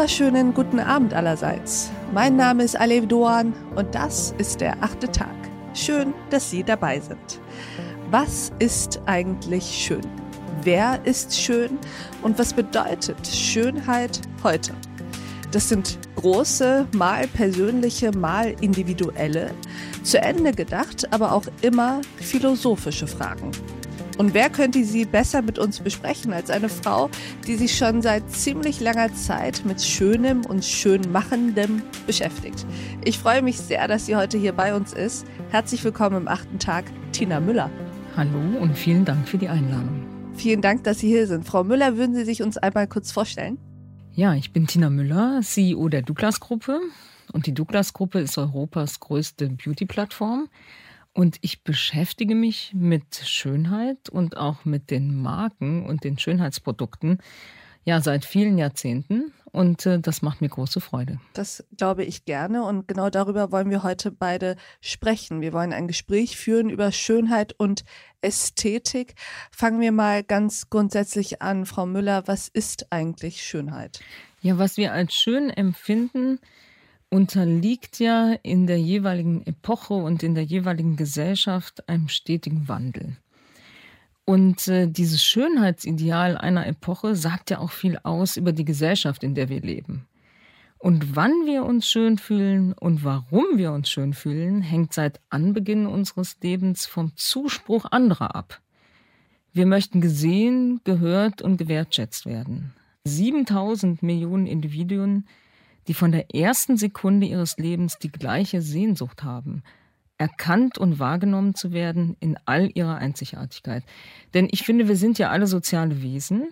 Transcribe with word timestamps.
wunderschönen 0.00 0.54
guten 0.54 0.80
Abend 0.80 1.12
allerseits. 1.12 1.90
Mein 2.14 2.34
Name 2.34 2.64
ist 2.64 2.74
Alev 2.74 3.06
Doan 3.06 3.52
und 3.76 3.94
das 3.94 4.34
ist 4.38 4.62
der 4.62 4.82
achte 4.82 5.12
Tag. 5.12 5.34
Schön, 5.74 6.14
dass 6.30 6.48
Sie 6.48 6.64
dabei 6.64 7.00
sind. 7.00 7.38
Was 8.10 8.50
ist 8.60 8.98
eigentlich 9.04 9.62
schön? 9.62 10.00
Wer 10.62 11.04
ist 11.04 11.38
schön 11.38 11.78
und 12.22 12.38
was 12.38 12.54
bedeutet 12.54 13.26
Schönheit 13.26 14.22
heute? 14.42 14.72
Das 15.50 15.68
sind 15.68 15.98
große, 16.16 16.86
mal 16.96 17.26
persönliche, 17.26 18.10
mal 18.16 18.54
individuelle, 18.62 19.50
zu 20.02 20.18
Ende 20.18 20.52
gedacht, 20.52 21.12
aber 21.12 21.32
auch 21.32 21.44
immer 21.60 22.00
philosophische 22.16 23.06
Fragen. 23.06 23.50
Und 24.20 24.34
wer 24.34 24.50
könnte 24.50 24.84
sie 24.84 25.06
besser 25.06 25.40
mit 25.40 25.58
uns 25.58 25.80
besprechen 25.80 26.34
als 26.34 26.50
eine 26.50 26.68
Frau, 26.68 27.08
die 27.46 27.56
sich 27.56 27.74
schon 27.74 28.02
seit 28.02 28.30
ziemlich 28.30 28.78
langer 28.78 29.14
Zeit 29.14 29.62
mit 29.64 29.80
Schönem 29.80 30.44
und 30.44 30.62
Schönmachendem 30.62 31.80
beschäftigt? 32.06 32.66
Ich 33.02 33.18
freue 33.18 33.40
mich 33.40 33.56
sehr, 33.56 33.88
dass 33.88 34.04
sie 34.04 34.16
heute 34.16 34.36
hier 34.36 34.52
bei 34.52 34.74
uns 34.74 34.92
ist. 34.92 35.26
Herzlich 35.48 35.82
willkommen 35.84 36.18
im 36.18 36.28
achten 36.28 36.58
Tag, 36.58 36.84
Tina 37.12 37.40
Müller. 37.40 37.70
Hallo 38.14 38.58
und 38.60 38.76
vielen 38.76 39.06
Dank 39.06 39.26
für 39.26 39.38
die 39.38 39.48
Einladung. 39.48 40.04
Vielen 40.34 40.60
Dank, 40.60 40.84
dass 40.84 40.98
Sie 40.98 41.08
hier 41.08 41.26
sind. 41.26 41.46
Frau 41.46 41.64
Müller, 41.64 41.96
würden 41.96 42.14
Sie 42.14 42.26
sich 42.26 42.42
uns 42.42 42.58
einmal 42.58 42.88
kurz 42.88 43.12
vorstellen? 43.12 43.56
Ja, 44.12 44.34
ich 44.34 44.52
bin 44.52 44.66
Tina 44.66 44.90
Müller, 44.90 45.40
CEO 45.42 45.88
der 45.88 46.02
Douglas-Gruppe. 46.02 46.78
Und 47.32 47.46
die 47.46 47.54
Douglas-Gruppe 47.54 48.20
ist 48.20 48.36
Europas 48.36 49.00
größte 49.00 49.48
Beauty-Plattform. 49.48 50.50
Und 51.12 51.38
ich 51.40 51.64
beschäftige 51.64 52.34
mich 52.34 52.72
mit 52.74 53.16
Schönheit 53.16 54.08
und 54.08 54.36
auch 54.36 54.64
mit 54.64 54.90
den 54.90 55.20
Marken 55.20 55.84
und 55.84 56.04
den 56.04 56.18
Schönheitsprodukten 56.18 57.18
ja 57.84 58.00
seit 58.00 58.24
vielen 58.24 58.58
Jahrzehnten 58.58 59.32
und 59.52 59.86
äh, 59.86 59.98
das 59.98 60.22
macht 60.22 60.40
mir 60.40 60.48
große 60.48 60.80
Freude. 60.80 61.18
Das 61.32 61.64
glaube 61.76 62.04
ich 62.04 62.24
gerne 62.24 62.62
und 62.64 62.86
genau 62.86 63.10
darüber 63.10 63.50
wollen 63.50 63.70
wir 63.70 63.82
heute 63.82 64.10
beide 64.10 64.56
sprechen. 64.80 65.40
Wir 65.40 65.52
wollen 65.52 65.72
ein 65.72 65.88
Gespräch 65.88 66.36
führen 66.36 66.70
über 66.70 66.92
Schönheit 66.92 67.54
und 67.58 67.84
Ästhetik. 68.20 69.14
Fangen 69.50 69.80
wir 69.80 69.92
mal 69.92 70.22
ganz 70.22 70.70
grundsätzlich 70.70 71.42
an, 71.42 71.66
Frau 71.66 71.86
Müller, 71.86 72.26
was 72.26 72.48
ist 72.48 72.92
eigentlich 72.92 73.42
Schönheit? 73.42 74.00
Ja, 74.42 74.58
was 74.58 74.76
wir 74.76 74.92
als 74.92 75.14
schön 75.14 75.50
empfinden, 75.50 76.38
unterliegt 77.10 77.98
ja 77.98 78.34
in 78.42 78.66
der 78.66 78.80
jeweiligen 78.80 79.44
Epoche 79.46 79.94
und 79.94 80.22
in 80.22 80.34
der 80.34 80.44
jeweiligen 80.44 80.96
Gesellschaft 80.96 81.88
einem 81.88 82.08
stetigen 82.08 82.68
Wandel. 82.68 83.16
Und 84.24 84.68
äh, 84.68 84.86
dieses 84.86 85.24
Schönheitsideal 85.24 86.36
einer 86.36 86.66
Epoche 86.66 87.16
sagt 87.16 87.50
ja 87.50 87.58
auch 87.58 87.72
viel 87.72 87.98
aus 88.04 88.36
über 88.36 88.52
die 88.52 88.64
Gesellschaft, 88.64 89.24
in 89.24 89.34
der 89.34 89.48
wir 89.48 89.60
leben. 89.60 90.06
Und 90.78 91.16
wann 91.16 91.32
wir 91.46 91.64
uns 91.64 91.90
schön 91.90 92.16
fühlen 92.16 92.72
und 92.72 93.04
warum 93.04 93.44
wir 93.56 93.72
uns 93.72 93.90
schön 93.90 94.14
fühlen, 94.14 94.62
hängt 94.62 94.94
seit 94.94 95.20
Anbeginn 95.28 95.86
unseres 95.86 96.38
Lebens 96.40 96.86
vom 96.86 97.14
Zuspruch 97.16 97.86
anderer 97.90 98.34
ab. 98.34 98.60
Wir 99.52 99.66
möchten 99.66 100.00
gesehen, 100.00 100.80
gehört 100.84 101.42
und 101.42 101.56
gewertschätzt 101.56 102.24
werden. 102.24 102.72
7000 103.04 104.02
Millionen 104.02 104.46
Individuen 104.46 105.26
die 105.90 105.94
von 105.94 106.12
der 106.12 106.32
ersten 106.32 106.76
Sekunde 106.76 107.26
ihres 107.26 107.56
Lebens 107.56 107.98
die 107.98 108.12
gleiche 108.12 108.62
Sehnsucht 108.62 109.24
haben, 109.24 109.64
erkannt 110.18 110.78
und 110.78 111.00
wahrgenommen 111.00 111.56
zu 111.56 111.72
werden 111.72 112.16
in 112.20 112.38
all 112.44 112.70
ihrer 112.74 112.98
Einzigartigkeit. 112.98 113.82
Denn 114.32 114.46
ich 114.52 114.62
finde, 114.62 114.86
wir 114.86 114.94
sind 114.94 115.18
ja 115.18 115.30
alle 115.30 115.48
soziale 115.48 116.00
Wesen 116.00 116.46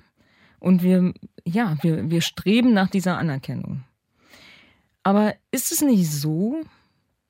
und 0.58 0.82
wir, 0.82 1.14
ja, 1.44 1.76
wir, 1.82 2.10
wir 2.10 2.20
streben 2.20 2.72
nach 2.72 2.90
dieser 2.90 3.16
Anerkennung. 3.16 3.84
Aber 5.04 5.36
ist 5.52 5.70
es 5.70 5.82
nicht 5.82 6.10
so, 6.10 6.60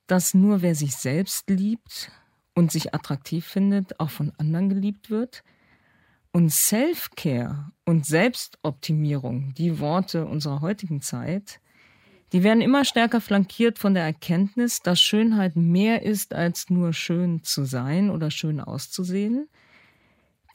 dass 0.07 0.33
nur 0.33 0.63
wer 0.63 0.75
sich 0.75 0.97
selbst 0.97 1.51
liebt 1.51 2.11
und 2.55 2.73
sich 2.73 2.95
attraktiv 2.95 3.45
findet, 3.45 4.01
auch 4.01 4.09
von 4.09 4.33
anderen 4.39 4.71
geliebt 4.71 5.11
wird? 5.11 5.45
Und 6.33 6.51
Self-Care 6.51 7.71
und 7.85 8.07
Selbstoptimierung, 8.07 9.53
die 9.59 9.79
Worte 9.79 10.25
unserer 10.25 10.63
heutigen 10.63 11.03
Zeit, 11.03 11.61
die 12.33 12.43
werden 12.43 12.61
immer 12.61 12.85
stärker 12.85 13.21
flankiert 13.21 13.79
von 13.79 13.95
der 13.95 14.05
Erkenntnis, 14.05 14.83
dass 14.83 15.01
Schönheit 15.01 15.57
mehr 15.57 16.03
ist 16.03 16.35
als 16.35 16.69
nur 16.69 16.93
schön 16.93 17.43
zu 17.43 17.65
sein 17.65 18.11
oder 18.11 18.31
schön 18.31 18.61
auszusehen. 18.61 19.49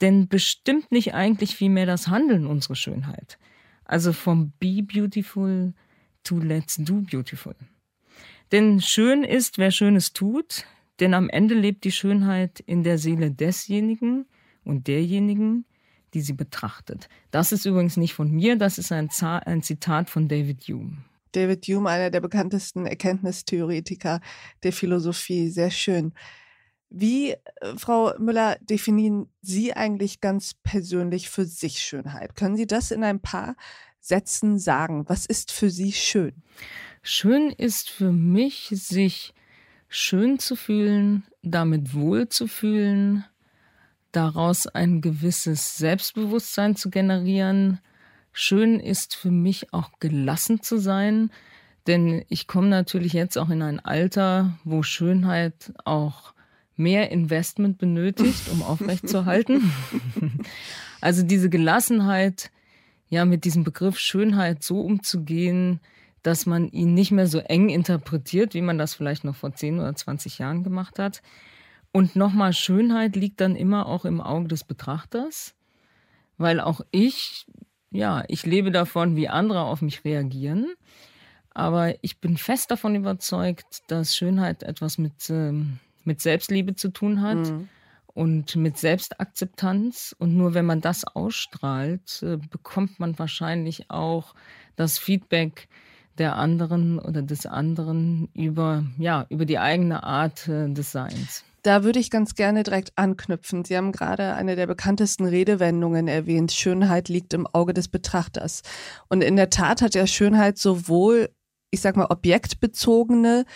Denn 0.00 0.28
bestimmt 0.28 0.92
nicht 0.92 1.14
eigentlich 1.14 1.56
vielmehr 1.56 1.86
das 1.86 2.08
Handeln 2.08 2.46
unsere 2.46 2.76
Schönheit. 2.76 3.38
Also 3.84 4.12
vom 4.12 4.52
Be 4.58 4.82
Beautiful 4.82 5.74
to 6.22 6.38
Let's 6.38 6.76
Do 6.78 7.02
Beautiful. 7.02 7.54
Denn 8.52 8.80
schön 8.80 9.24
ist, 9.24 9.58
wer 9.58 9.70
Schönes 9.70 10.12
tut, 10.12 10.64
denn 11.00 11.14
am 11.14 11.28
Ende 11.28 11.54
lebt 11.54 11.84
die 11.84 11.92
Schönheit 11.92 12.60
in 12.60 12.82
der 12.84 12.98
Seele 12.98 13.30
desjenigen 13.30 14.26
und 14.64 14.86
derjenigen, 14.86 15.64
die 16.14 16.20
sie 16.20 16.32
betrachtet. 16.32 17.08
Das 17.30 17.50
ist 17.50 17.66
übrigens 17.66 17.96
nicht 17.96 18.14
von 18.14 18.30
mir, 18.30 18.56
das 18.56 18.78
ist 18.78 18.92
ein, 18.92 19.10
Zitat 19.10 20.08
von 20.08 20.28
David 20.28 20.62
Hume. 20.68 21.04
David 21.34 21.64
Hume, 21.66 21.90
einer 21.90 22.10
der 22.10 22.20
bekanntesten 22.20 22.86
Erkenntnistheoretiker 22.86 24.20
der 24.62 24.72
Philosophie. 24.72 25.48
Sehr 25.48 25.70
schön. 25.70 26.12
Wie, 26.90 27.32
äh, 27.32 27.38
Frau 27.76 28.12
Müller, 28.18 28.56
definieren 28.60 29.28
Sie 29.42 29.74
eigentlich 29.74 30.20
ganz 30.20 30.54
persönlich 30.62 31.28
für 31.28 31.44
sich 31.44 31.80
Schönheit? 31.80 32.36
Können 32.36 32.56
Sie 32.56 32.66
das 32.66 32.90
in 32.90 33.02
ein 33.02 33.20
paar 33.20 33.56
Sätzen 34.00 34.58
sagen? 34.58 35.08
Was 35.08 35.26
ist 35.26 35.50
für 35.50 35.70
Sie 35.70 35.92
schön? 35.92 36.42
Schön 37.02 37.50
ist 37.50 37.90
für 37.90 38.12
mich, 38.12 38.68
sich 38.72 39.34
schön 39.88 40.38
zu 40.38 40.56
fühlen, 40.56 41.24
damit 41.42 41.94
wohl 41.94 42.28
zu 42.28 42.46
fühlen, 42.46 43.24
daraus 44.12 44.66
ein 44.66 45.00
gewisses 45.00 45.76
Selbstbewusstsein 45.76 46.76
zu 46.76 46.90
generieren, 46.90 47.80
Schön 48.36 48.80
ist 48.80 49.14
für 49.14 49.30
mich 49.30 49.72
auch 49.72 50.00
gelassen 50.00 50.60
zu 50.60 50.78
sein, 50.78 51.30
denn 51.86 52.24
ich 52.28 52.48
komme 52.48 52.66
natürlich 52.66 53.12
jetzt 53.12 53.38
auch 53.38 53.48
in 53.48 53.62
ein 53.62 53.78
Alter, 53.78 54.58
wo 54.64 54.82
Schönheit 54.82 55.72
auch 55.84 56.34
mehr 56.74 57.12
Investment 57.12 57.78
benötigt, 57.78 58.48
um 58.50 58.64
aufrechtzuerhalten. 58.64 59.70
also 61.00 61.22
diese 61.22 61.48
Gelassenheit, 61.48 62.50
ja, 63.08 63.24
mit 63.24 63.44
diesem 63.44 63.62
Begriff 63.62 64.00
Schönheit 64.00 64.64
so 64.64 64.80
umzugehen, 64.80 65.78
dass 66.24 66.44
man 66.44 66.68
ihn 66.70 66.92
nicht 66.92 67.12
mehr 67.12 67.28
so 67.28 67.38
eng 67.38 67.68
interpretiert, 67.68 68.52
wie 68.54 68.62
man 68.62 68.78
das 68.78 68.94
vielleicht 68.94 69.22
noch 69.22 69.36
vor 69.36 69.54
10 69.54 69.78
oder 69.78 69.94
20 69.94 70.38
Jahren 70.38 70.64
gemacht 70.64 70.98
hat. 70.98 71.22
Und 71.92 72.16
nochmal, 72.16 72.52
Schönheit 72.52 73.14
liegt 73.14 73.40
dann 73.40 73.54
immer 73.54 73.86
auch 73.86 74.04
im 74.04 74.20
Auge 74.20 74.48
des 74.48 74.64
Betrachters, 74.64 75.54
weil 76.36 76.58
auch 76.58 76.80
ich 76.90 77.46
ja, 77.94 78.24
ich 78.26 78.44
lebe 78.44 78.72
davon, 78.72 79.14
wie 79.14 79.28
andere 79.28 79.62
auf 79.62 79.80
mich 79.80 80.04
reagieren. 80.04 80.74
Aber 81.50 81.94
ich 82.02 82.18
bin 82.18 82.36
fest 82.36 82.72
davon 82.72 82.96
überzeugt, 82.96 83.82
dass 83.86 84.16
Schönheit 84.16 84.64
etwas 84.64 84.98
mit, 84.98 85.30
ähm, 85.30 85.78
mit 86.02 86.20
Selbstliebe 86.20 86.74
zu 86.74 86.88
tun 86.88 87.22
hat 87.22 87.38
mhm. 87.38 87.68
und 88.06 88.56
mit 88.56 88.78
Selbstakzeptanz. 88.78 90.16
Und 90.18 90.36
nur 90.36 90.54
wenn 90.54 90.66
man 90.66 90.80
das 90.80 91.04
ausstrahlt, 91.04 92.20
äh, 92.24 92.38
bekommt 92.50 92.98
man 92.98 93.16
wahrscheinlich 93.16 93.88
auch 93.90 94.34
das 94.74 94.98
Feedback 94.98 95.68
der 96.18 96.34
anderen 96.34 96.98
oder 96.98 97.22
des 97.22 97.46
anderen 97.46 98.28
über, 98.34 98.84
ja, 98.98 99.24
über 99.28 99.44
die 99.44 99.60
eigene 99.60 100.02
Art 100.02 100.48
äh, 100.48 100.68
des 100.68 100.90
Seins. 100.90 101.44
Da 101.64 101.82
würde 101.82 101.98
ich 101.98 102.10
ganz 102.10 102.34
gerne 102.34 102.62
direkt 102.62 102.92
anknüpfen. 102.96 103.64
Sie 103.64 103.74
haben 103.74 103.90
gerade 103.90 104.34
eine 104.34 104.54
der 104.54 104.66
bekanntesten 104.66 105.24
Redewendungen 105.24 106.08
erwähnt. 106.08 106.52
Schönheit 106.52 107.08
liegt 107.08 107.32
im 107.32 107.46
Auge 107.46 107.72
des 107.72 107.88
Betrachters. 107.88 108.60
Und 109.08 109.22
in 109.22 109.36
der 109.36 109.48
Tat 109.48 109.80
hat 109.80 109.94
ja 109.94 110.06
Schönheit 110.06 110.58
sowohl, 110.58 111.30
ich 111.70 111.80
sag 111.80 111.96
mal, 111.96 112.08
objektbezogene, 112.10 113.46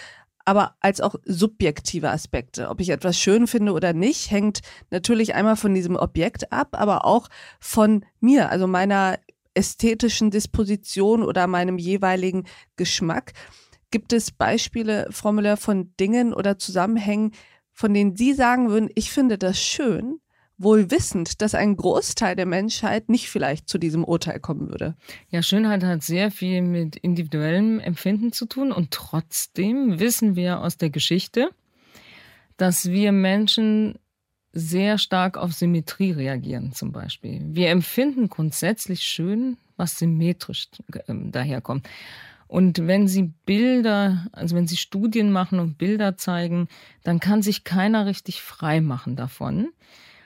aber 0.47 0.75
als 0.81 1.03
auch 1.03 1.17
subjektive 1.27 2.09
Aspekte. 2.09 2.71
Ob 2.71 2.81
ich 2.81 2.89
etwas 2.89 3.19
schön 3.19 3.47
finde 3.47 3.73
oder 3.73 3.93
nicht, 3.93 4.31
hängt 4.31 4.61
natürlich 4.91 5.35
einmal 5.35 5.57
von 5.57 5.75
diesem 5.75 5.95
Objekt 5.95 6.51
ab, 6.51 6.69
aber 6.73 7.05
auch 7.05 7.29
von 7.61 8.07
mir, 8.21 8.49
also 8.49 8.67
meiner 8.67 9.19
ästhetischen 9.53 10.31
Disposition 10.31 11.23
oder 11.23 11.47
meinem 11.47 11.77
jeweiligen 11.77 12.47
Geschmack. 12.77 13.35
Gibt 13.91 14.15
es 14.15 14.31
Beispiele, 14.31 15.09
Frau 15.11 15.33
Müller, 15.33 15.59
von 15.59 15.95
Dingen 16.01 16.33
oder 16.33 16.59
Zusammenhängen, 16.59 17.33
von 17.79 17.95
denen 17.95 18.17
Sie 18.17 18.35
sagen 18.35 18.71
würden, 18.71 18.91
ich 18.97 19.13
finde 19.13 19.39
das 19.39 19.63
schön, 19.63 20.19
wohl 20.57 20.91
wissend, 20.91 21.41
dass 21.41 21.55
ein 21.55 21.77
Großteil 21.77 22.35
der 22.35 22.45
Menschheit 22.45 23.09
nicht 23.09 23.31
vielleicht 23.31 23.69
zu 23.69 23.79
diesem 23.79 24.03
Urteil 24.03 24.41
kommen 24.41 24.69
würde. 24.69 24.97
Ja, 25.31 25.45
Schönheit 25.45 25.85
hat 25.85 26.03
sehr 26.03 26.33
viel 26.33 26.61
mit 26.61 26.97
individuellem 26.97 27.79
Empfinden 27.79 28.33
zu 28.33 28.47
tun 28.47 28.73
und 28.73 28.91
trotzdem 28.91 30.01
wissen 30.01 30.35
wir 30.35 30.61
aus 30.61 30.77
der 30.77 30.91
Geschichte, 30.91 31.51
dass 32.57 32.91
wir 32.91 33.13
Menschen 33.13 34.01
sehr 34.53 34.99
stark 34.99 35.37
auf 35.37 35.53
Symmetrie 35.53 36.11
reagieren 36.11 36.73
zum 36.73 36.91
Beispiel. 36.91 37.43
Wir 37.45 37.69
empfinden 37.69 38.29
grundsätzlich 38.29 39.03
schön, 39.03 39.57
was 39.77 40.01
symmetrisch 40.01 40.67
äh, 40.93 41.15
daherkommt. 41.31 41.89
Und 42.49 42.87
wenn 42.87 43.07
Sie 43.07 43.35
Bilder, 43.45 44.27
also 44.33 44.57
wenn 44.57 44.67
Sie 44.67 44.77
Studien 44.77 45.31
machen 45.31 45.61
und 45.61 45.79
Bilder 45.79 46.17
zeigen, 46.17 46.69
dann 47.05 47.21
kann 47.21 47.43
sich 47.43 47.63
keiner 47.63 48.07
richtig 48.07 48.43
frei 48.43 48.81
machen 48.81 49.17
davon. 49.17 49.69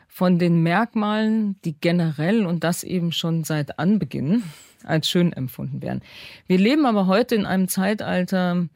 Von 0.09 0.39
den 0.39 0.63
Merkmalen, 0.63 1.61
die 1.65 1.79
generell 1.79 2.47
und 2.47 2.65
das 2.65 2.85
eben 2.85 3.13
schon 3.13 3.45
seit 3.45 3.79
Anbeginn 3.79 4.43
als 4.85 5.09
schön 5.09 5.33
empfunden 5.33 5.83
werden. 5.83 6.03
Wir 6.47 6.59
leben 6.59 6.87
aber 6.87 7.07
heute 7.07 7.35
in 7.35 7.47
einem 7.47 7.69
Zeitalter 7.69 8.69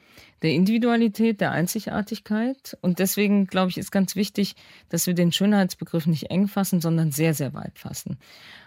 der 0.43 0.53
Individualität, 0.53 1.41
der 1.41 1.53
Einzigartigkeit. 1.53 2.77
Und 2.81 2.99
deswegen, 2.99 3.47
glaube 3.47 3.71
ich, 3.71 3.79
ist 3.79 3.91
ganz 3.91 4.17
wichtig, 4.17 4.55
dass 4.89 5.07
wir 5.07 5.15
den 5.15 5.33
Schönheitsbegriff 5.33 6.07
nicht 6.07 6.31
eng 6.31 6.49
fassen, 6.49 6.81
sondern 6.81 7.11
sehr, 7.11 7.35
sehr 7.35 7.55
weit 7.55 7.79
fassen. 7.79 8.19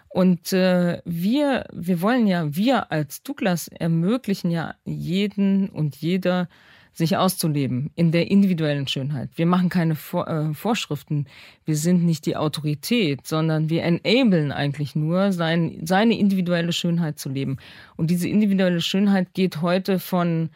Und 0.09 0.53
äh, 0.53 1.01
wir, 1.05 1.65
wir 1.71 2.01
wollen 2.01 2.27
ja, 2.27 2.55
wir 2.55 2.91
als 2.91 3.21
Douglas 3.21 3.67
ermöglichen 3.67 4.49
ja 4.49 4.75
jeden 4.83 5.69
und 5.69 5.95
jeder 5.97 6.49
sich 6.93 7.15
auszuleben 7.15 7.91
in 7.95 8.11
der 8.11 8.29
individuellen 8.29 8.87
Schönheit. 8.87 9.29
Wir 9.35 9.45
machen 9.45 9.69
keine 9.69 9.95
Vor 9.95 10.27
äh, 10.27 10.53
Vorschriften, 10.53 11.25
wir 11.65 11.75
sind 11.75 12.03
nicht 12.03 12.25
die 12.25 12.35
Autorität, 12.35 13.25
sondern 13.25 13.69
wir 13.69 13.83
enablen 13.83 14.51
eigentlich 14.51 14.95
nur, 14.95 15.31
sein, 15.31 15.79
seine 15.83 16.17
individuelle 16.17 16.73
Schönheit 16.73 17.19
zu 17.19 17.29
leben. 17.29 17.57
Und 17.95 18.09
diese 18.09 18.27
individuelle 18.27 18.81
Schönheit 18.81 19.33
geht 19.33 19.61
heute 19.61 19.99
von 19.99 20.49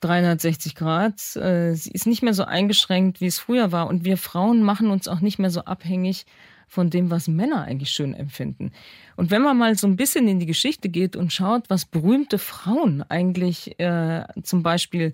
360 0.00 0.74
Grad. 0.74 1.36
Äh, 1.36 1.74
sie 1.74 1.90
ist 1.90 2.06
nicht 2.06 2.22
mehr 2.22 2.34
so 2.34 2.44
eingeschränkt, 2.44 3.20
wie 3.20 3.26
es 3.26 3.38
früher 3.38 3.72
war. 3.72 3.86
Und 3.88 4.04
wir 4.04 4.18
Frauen 4.18 4.62
machen 4.62 4.90
uns 4.90 5.08
auch 5.08 5.20
nicht 5.20 5.38
mehr 5.38 5.50
so 5.50 5.62
abhängig 5.62 6.26
von 6.72 6.88
dem, 6.88 7.10
was 7.10 7.28
Männer 7.28 7.64
eigentlich 7.64 7.90
schön 7.90 8.14
empfinden. 8.14 8.72
Und 9.16 9.30
wenn 9.30 9.42
man 9.42 9.58
mal 9.58 9.76
so 9.76 9.86
ein 9.86 9.96
bisschen 9.96 10.26
in 10.26 10.40
die 10.40 10.46
Geschichte 10.46 10.88
geht 10.88 11.16
und 11.16 11.30
schaut, 11.30 11.68
was 11.68 11.84
berühmte 11.84 12.38
Frauen 12.38 13.04
eigentlich 13.10 13.78
äh, 13.78 14.24
zum 14.42 14.62
Beispiel 14.62 15.12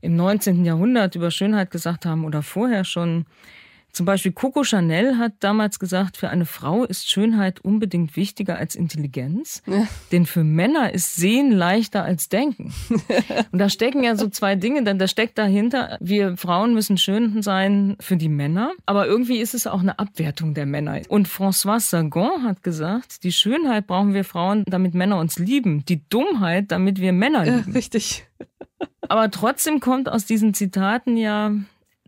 im 0.00 0.14
19. 0.14 0.64
Jahrhundert 0.64 1.16
über 1.16 1.32
Schönheit 1.32 1.72
gesagt 1.72 2.06
haben 2.06 2.24
oder 2.24 2.40
vorher 2.40 2.84
schon, 2.84 3.26
zum 3.96 4.04
Beispiel 4.04 4.32
Coco 4.32 4.62
Chanel 4.62 5.16
hat 5.16 5.32
damals 5.40 5.78
gesagt, 5.78 6.18
für 6.18 6.28
eine 6.28 6.44
Frau 6.44 6.84
ist 6.84 7.10
Schönheit 7.10 7.60
unbedingt 7.60 8.14
wichtiger 8.14 8.58
als 8.58 8.74
Intelligenz, 8.74 9.62
ja. 9.66 9.88
denn 10.12 10.26
für 10.26 10.44
Männer 10.44 10.92
ist 10.92 11.16
Sehen 11.16 11.50
leichter 11.50 12.04
als 12.04 12.28
Denken. 12.28 12.74
Und 13.52 13.58
da 13.58 13.70
stecken 13.70 14.04
ja 14.04 14.14
so 14.14 14.28
zwei 14.28 14.54
Dinge, 14.54 14.84
denn 14.84 14.98
da 14.98 15.08
steckt 15.08 15.38
dahinter, 15.38 15.96
wir 16.00 16.36
Frauen 16.36 16.74
müssen 16.74 16.98
schön 16.98 17.40
sein 17.40 17.96
für 17.98 18.18
die 18.18 18.28
Männer, 18.28 18.72
aber 18.84 19.06
irgendwie 19.06 19.38
ist 19.38 19.54
es 19.54 19.66
auch 19.66 19.80
eine 19.80 19.98
Abwertung 19.98 20.52
der 20.52 20.66
Männer. 20.66 21.00
Und 21.08 21.26
François 21.26 21.80
Sagan 21.80 22.42
hat 22.44 22.62
gesagt, 22.62 23.24
die 23.24 23.32
Schönheit 23.32 23.86
brauchen 23.86 24.12
wir 24.12 24.24
Frauen, 24.24 24.64
damit 24.66 24.94
Männer 24.94 25.18
uns 25.18 25.38
lieben, 25.38 25.86
die 25.86 26.06
Dummheit, 26.10 26.70
damit 26.70 27.00
wir 27.00 27.14
Männer 27.14 27.44
lieben. 27.46 27.64
Ja, 27.68 27.72
richtig. 27.72 28.26
Aber 29.08 29.30
trotzdem 29.30 29.80
kommt 29.80 30.10
aus 30.10 30.26
diesen 30.26 30.52
Zitaten 30.52 31.16
ja 31.16 31.52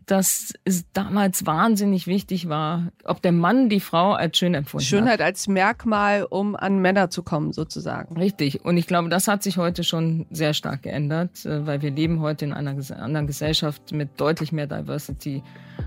dass 0.09 0.53
es 0.65 0.85
damals 0.93 1.45
wahnsinnig 1.45 2.07
wichtig 2.07 2.49
war, 2.49 2.91
ob 3.03 3.21
der 3.21 3.31
Mann 3.31 3.69
die 3.69 3.79
Frau 3.79 4.13
als 4.13 4.37
schön 4.37 4.55
empfunden 4.55 4.83
Schönheit 4.83 5.03
hat. 5.03 5.17
Schönheit 5.17 5.27
als 5.27 5.47
Merkmal, 5.47 6.23
um 6.23 6.55
an 6.55 6.79
Männer 6.79 7.11
zu 7.11 7.21
kommen, 7.21 7.53
sozusagen. 7.53 8.17
Richtig. 8.17 8.65
Und 8.65 8.77
ich 8.77 8.87
glaube, 8.87 9.09
das 9.09 9.27
hat 9.27 9.43
sich 9.43 9.57
heute 9.57 9.83
schon 9.83 10.25
sehr 10.31 10.53
stark 10.55 10.81
geändert, 10.81 11.45
äh, 11.45 11.65
weil 11.67 11.83
wir 11.83 11.91
leben 11.91 12.21
heute 12.21 12.45
in 12.45 12.53
einer 12.53 12.71
anderen 12.71 13.27
Gesellschaft 13.27 13.91
mit 13.91 14.19
deutlich 14.19 14.51
mehr 14.51 14.65
Diversity. 14.65 15.43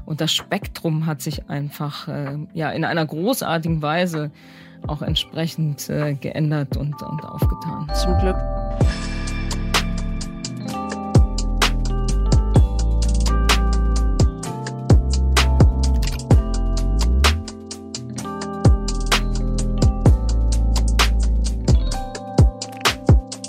Und 0.07 0.21
das 0.21 0.33
Spektrum 0.33 1.07
hat 1.07 1.21
sich 1.21 1.49
einfach 1.49 2.07
äh, 2.07 2.39
ja 2.55 2.71
in 2.71 2.85
einer 2.85 3.05
großartigen 3.05 3.83
Weise 3.83 4.31
auch 4.87 5.03
entsprechend 5.03 5.89
äh, 5.91 6.15
geändert 6.15 6.77
und, 6.77 7.03
und 7.03 7.25
aufgetan. 7.25 7.91
Zum 7.95 8.19
Glück. 8.19 8.37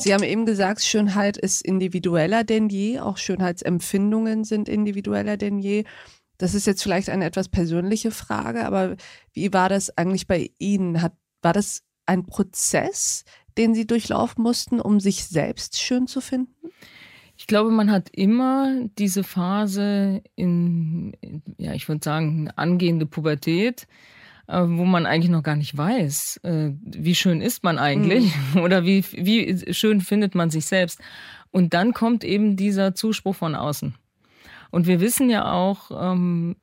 Sie 0.04 0.14
haben 0.14 0.24
eben 0.24 0.46
gesagt, 0.46 0.84
Schönheit 0.84 1.38
ist 1.38 1.62
individueller 1.62 2.44
denn 2.44 2.68
je, 2.68 3.00
auch 3.00 3.18
Schönheitsempfindungen 3.18 4.44
sind 4.44 4.68
individueller 4.68 5.38
denn 5.38 5.60
je. 5.60 5.86
Das 6.38 6.54
ist 6.54 6.68
jetzt 6.68 6.84
vielleicht 6.84 7.10
eine 7.10 7.24
etwas 7.24 7.48
persönliche 7.48 8.12
Frage, 8.12 8.66
aber 8.66 8.98
wie 9.32 9.54
war 9.54 9.70
das 9.70 9.98
eigentlich 9.98 10.28
bei 10.28 10.50
Ihnen? 10.60 11.02
Hat, 11.02 11.14
war 11.42 11.54
das 11.54 11.84
ein 12.06 12.26
Prozess, 12.26 13.24
den 13.58 13.74
Sie 13.74 13.88
durchlaufen 13.88 14.44
mussten, 14.44 14.82
um 14.82 15.00
sich 15.00 15.24
selbst 15.24 15.80
schön 15.80 16.08
zu 16.08 16.20
finden? 16.20 16.54
Ich 17.38 17.48
glaube, 17.48 17.72
man 17.72 17.90
hat 17.90 18.10
immer 18.12 18.88
diese 18.98 19.24
Phase 19.24 20.22
in, 20.36 21.16
ja, 21.58 21.74
ich 21.74 21.88
würde 21.88 22.04
sagen, 22.04 22.50
angehende 22.56 23.06
Pubertät, 23.06 23.88
wo 24.48 24.86
man 24.86 25.06
eigentlich 25.06 25.32
noch 25.32 25.44
gar 25.44 25.56
nicht 25.56 25.78
weiß, 25.78 26.42
äh, 26.44 26.72
wie 26.82 27.16
schön 27.16 27.42
ist 27.42 27.64
man 27.64 27.78
eigentlich 27.78 28.34
mhm. 28.54 28.62
oder 28.62 28.84
wie, 28.84 29.04
wie 29.12 29.74
schön 29.74 30.02
findet 30.02 30.36
man 30.36 30.50
sich 30.50 30.66
selbst. 30.66 31.00
Und 31.52 31.74
dann 31.74 31.94
kommt 31.94 32.24
eben 32.24 32.56
dieser 32.56 32.96
Zuspruch 32.96 33.36
von 33.36 33.56
außen. 33.56 33.96
Und 34.72 34.88
wir 34.88 35.00
wissen 35.00 35.30
ja 35.30 35.54
auch, 35.54 35.92
ähm, 35.92 36.56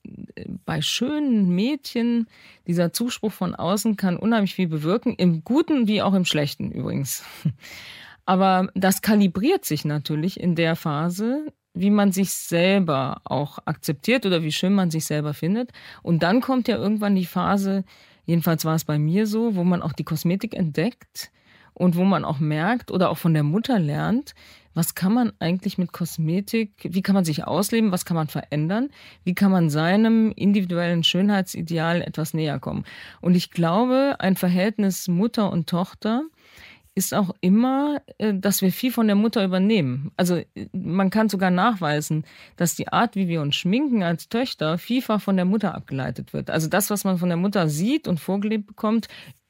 bei 0.65 0.82
schönen 0.82 1.55
Mädchen, 1.55 2.27
dieser 2.67 2.93
Zuspruch 2.93 3.31
von 3.31 3.55
außen 3.55 3.97
kann 3.97 4.17
unheimlich 4.17 4.56
viel 4.56 4.67
bewirken, 4.67 5.15
im 5.15 5.44
Guten 5.44 5.87
wie 5.87 6.03
auch 6.03 6.15
im 6.15 6.25
Schlechten 6.25 6.73
übrigens. 6.73 7.23
Aber 8.27 8.69
das 8.75 9.00
kalibriert 9.00 9.65
sich 9.65 9.85
natürlich 9.85 10.41
in 10.41 10.56
der 10.56 10.75
Phase, 10.75 11.53
wie 11.75 11.90
man 11.90 12.12
sich 12.12 12.32
selber 12.32 13.20
auch 13.25 13.58
akzeptiert 13.64 14.26
oder 14.26 14.43
wie 14.43 14.52
schön 14.52 14.75
man 14.75 14.90
sich 14.90 15.05
selber 15.05 15.34
findet. 15.34 15.70
Und 16.02 16.22
dann 16.22 16.40
kommt 16.40 16.69
ja 16.69 16.76
irgendwann 16.76 17.14
die 17.14 17.26
Phase, 17.26 17.84
jedenfalls 18.26 18.64
war 18.64 18.75
es 18.75 18.84
bei 18.84 18.99
mir 18.99 19.26
so, 19.26 19.55
wo 19.56 19.64
man 19.64 19.82
auch 19.82 19.93
die 19.93 20.05
Kosmetik 20.05 20.55
entdeckt 20.55 21.31
und 21.75 21.96
wo 21.96 22.05
man 22.05 22.25
auch 22.25 22.40
merkt 22.40 22.90
oder 22.90 23.11
auch 23.11 23.19
von 23.19 23.34
der 23.34 23.43
Mutter 23.43 23.78
lernt, 23.78 24.34
was 24.75 24.94
kann 24.94 25.12
man 25.12 25.32
eigentlich 25.40 25.78
mit 25.78 25.93
Kosmetik, 25.93 26.72
wie 26.82 27.02
kann 27.02 27.14
man 27.14 27.25
sich 27.25 27.44
ausleben, 27.44 27.90
was 27.90 28.05
kann 28.05 28.14
man 28.14 28.28
verändern, 28.28 28.90
wie 29.25 29.34
kann 29.34 29.50
man 29.50 29.69
seinem 29.69 30.32
individuellen 30.32 31.02
Schönheitsideal 31.02 32.02
etwas 32.02 32.34
näher 32.34 32.61
kommen. 32.61 32.84
Und 33.20 33.34
ich 33.34 33.50
glaube, 33.50 34.17
ein 34.19 34.36
Verhältnis 34.36 35.08
Mutter 35.08 35.50
und 35.50 35.69
Tochter, 35.69 36.22
ist 37.00 37.14
auch 37.14 37.34
immer, 37.40 38.02
äh, 38.19 38.34
dass 38.34 38.60
wir 38.60 38.70
viel 38.70 38.92
von 38.92 39.06
der 39.06 39.16
Mutter 39.16 39.42
übernehmen. 39.42 40.12
Also 40.16 40.36
äh, 40.36 40.46
man 40.72 41.08
kann 41.08 41.30
sogar 41.30 41.50
nachweisen, 41.50 42.24
dass 42.56 42.74
die 42.74 42.88
Art, 42.88 43.16
wie 43.16 43.26
wir 43.26 43.40
uns 43.40 43.56
schminken 43.56 44.02
als 44.02 44.28
Töchter, 44.28 44.76
vielfach 44.76 45.22
von 45.22 45.36
der 45.36 45.46
Mutter 45.46 45.74
abgeleitet 45.74 46.34
wird. 46.34 46.50
Also 46.50 46.69
das, 46.69 46.90
was 46.90 47.04
man 47.04 47.16
von 47.16 47.30
der 47.30 47.38
Mutter 47.38 47.69
sieht 47.69 48.06
und 48.06 48.20
vorgelebt 48.20 48.66
bekommt, 48.66 49.08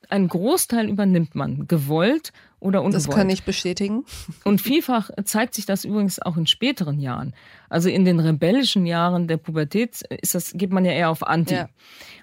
einen 0.09 0.29
Großteil 0.29 0.89
übernimmt 0.89 1.35
man, 1.35 1.67
gewollt 1.67 2.33
oder 2.59 2.83
ungewollt. 2.83 3.09
Das 3.09 3.15
kann 3.15 3.31
ich 3.31 3.45
bestätigen. 3.45 4.05
Und 4.45 4.61
vielfach 4.61 5.11
zeigt 5.25 5.55
sich 5.55 5.67
das 5.67 5.85
übrigens 5.85 6.21
auch 6.21 6.37
in 6.37 6.47
späteren 6.47 6.99
Jahren. 6.99 7.33
Also 7.69 7.89
in 7.89 8.05
den 8.05 8.19
rebellischen 8.19 8.87
Jahren 8.87 9.29
der 9.29 9.37
Pubertät 9.37 10.03
ist 10.21 10.35
das, 10.35 10.53
geht 10.53 10.73
man 10.73 10.85
ja 10.85 10.93
eher 10.93 11.11
auf 11.11 11.27
Anti. 11.27 11.55
Ja. 11.55 11.69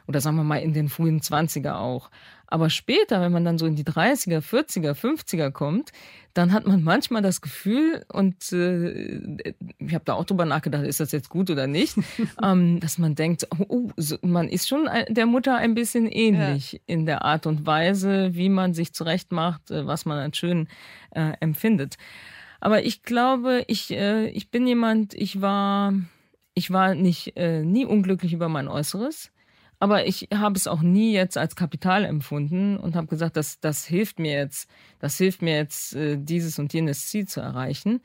Oder 0.08 0.22
sagen 0.22 0.36
wir 0.36 0.44
mal 0.44 0.58
in 0.58 0.74
den 0.74 0.90
frühen 0.90 1.22
Zwanziger 1.22 1.80
auch. 1.80 2.10
Aber 2.48 2.70
später, 2.70 3.22
wenn 3.22 3.32
man 3.32 3.44
dann 3.44 3.58
so 3.58 3.66
in 3.66 3.76
die 3.76 3.84
30er, 3.84 4.40
40er, 4.40 4.94
50er 4.94 5.52
kommt, 5.52 5.92
dann 6.34 6.54
hat 6.54 6.66
man 6.66 6.84
manchmal 6.84 7.22
das 7.22 7.42
Gefühl, 7.42 8.06
und 8.12 8.52
äh, 8.54 9.54
ich 9.80 9.94
habe 9.94 10.06
da 10.06 10.14
auch 10.14 10.24
drüber 10.24 10.46
nachgedacht, 10.46 10.84
ist 10.84 11.00
das 11.00 11.12
jetzt 11.12 11.30
gut 11.30 11.50
oder 11.50 11.68
nicht, 11.68 11.98
ähm, 12.44 12.80
dass 12.80 12.98
man 12.98 13.16
denkt, 13.16 13.48
oh, 13.58 13.66
oh, 13.68 13.92
man 14.22 14.48
ist 14.48 14.68
schon 14.68 14.88
der 15.10 15.26
Mutter 15.26 15.58
ein 15.58 15.74
bisschen 15.74 16.08
ähnlich 16.08 16.74
ja. 16.74 16.80
in 16.86 17.06
der 17.06 17.26
Art 17.26 17.48
und 17.48 17.66
Weise, 17.66 18.34
wie 18.34 18.50
man 18.50 18.74
sich 18.74 18.94
zurechtmacht, 18.94 19.70
äh, 19.72 19.86
was 19.86 20.06
man 20.06 20.18
als 20.18 20.38
schön 20.38 20.68
äh, 21.12 21.34
empfindet. 21.40 21.98
Aber 22.60 22.86
ich 22.86 23.04
glaube, 23.04 23.64
ich, 23.68 23.92
äh, 23.92 24.30
ich 24.30 24.50
bin 24.50 24.68
jemand, 24.68 25.14
ich 25.14 25.42
war, 25.42 25.94
ich 26.54 26.72
war 26.72 26.96
nicht 26.96 27.36
äh, 27.36 27.64
nie 27.64 27.86
unglücklich 27.86 28.34
über 28.34 28.48
mein 28.48 28.68
Äußeres. 28.68 29.32
Aber 29.80 30.08
ich 30.08 30.28
habe 30.34 30.56
es 30.56 30.68
auch 30.68 30.82
nie 30.82 31.14
jetzt 31.14 31.38
als 31.38 31.56
Kapital 31.56 32.04
empfunden 32.04 32.78
und 32.78 32.96
habe 32.96 33.08
gesagt, 33.08 33.38
das, 33.38 33.60
das 33.60 33.86
hilft 33.86 34.18
mir 34.18 34.34
jetzt, 34.34 34.70
das 35.00 35.18
hilft 35.18 35.42
mir 35.42 35.56
jetzt, 35.56 35.96
äh, 35.96 36.18
dieses 36.20 36.58
und 36.58 36.74
jenes 36.74 37.08
Ziel 37.08 37.28
zu 37.28 37.42
erreichen. 37.42 38.02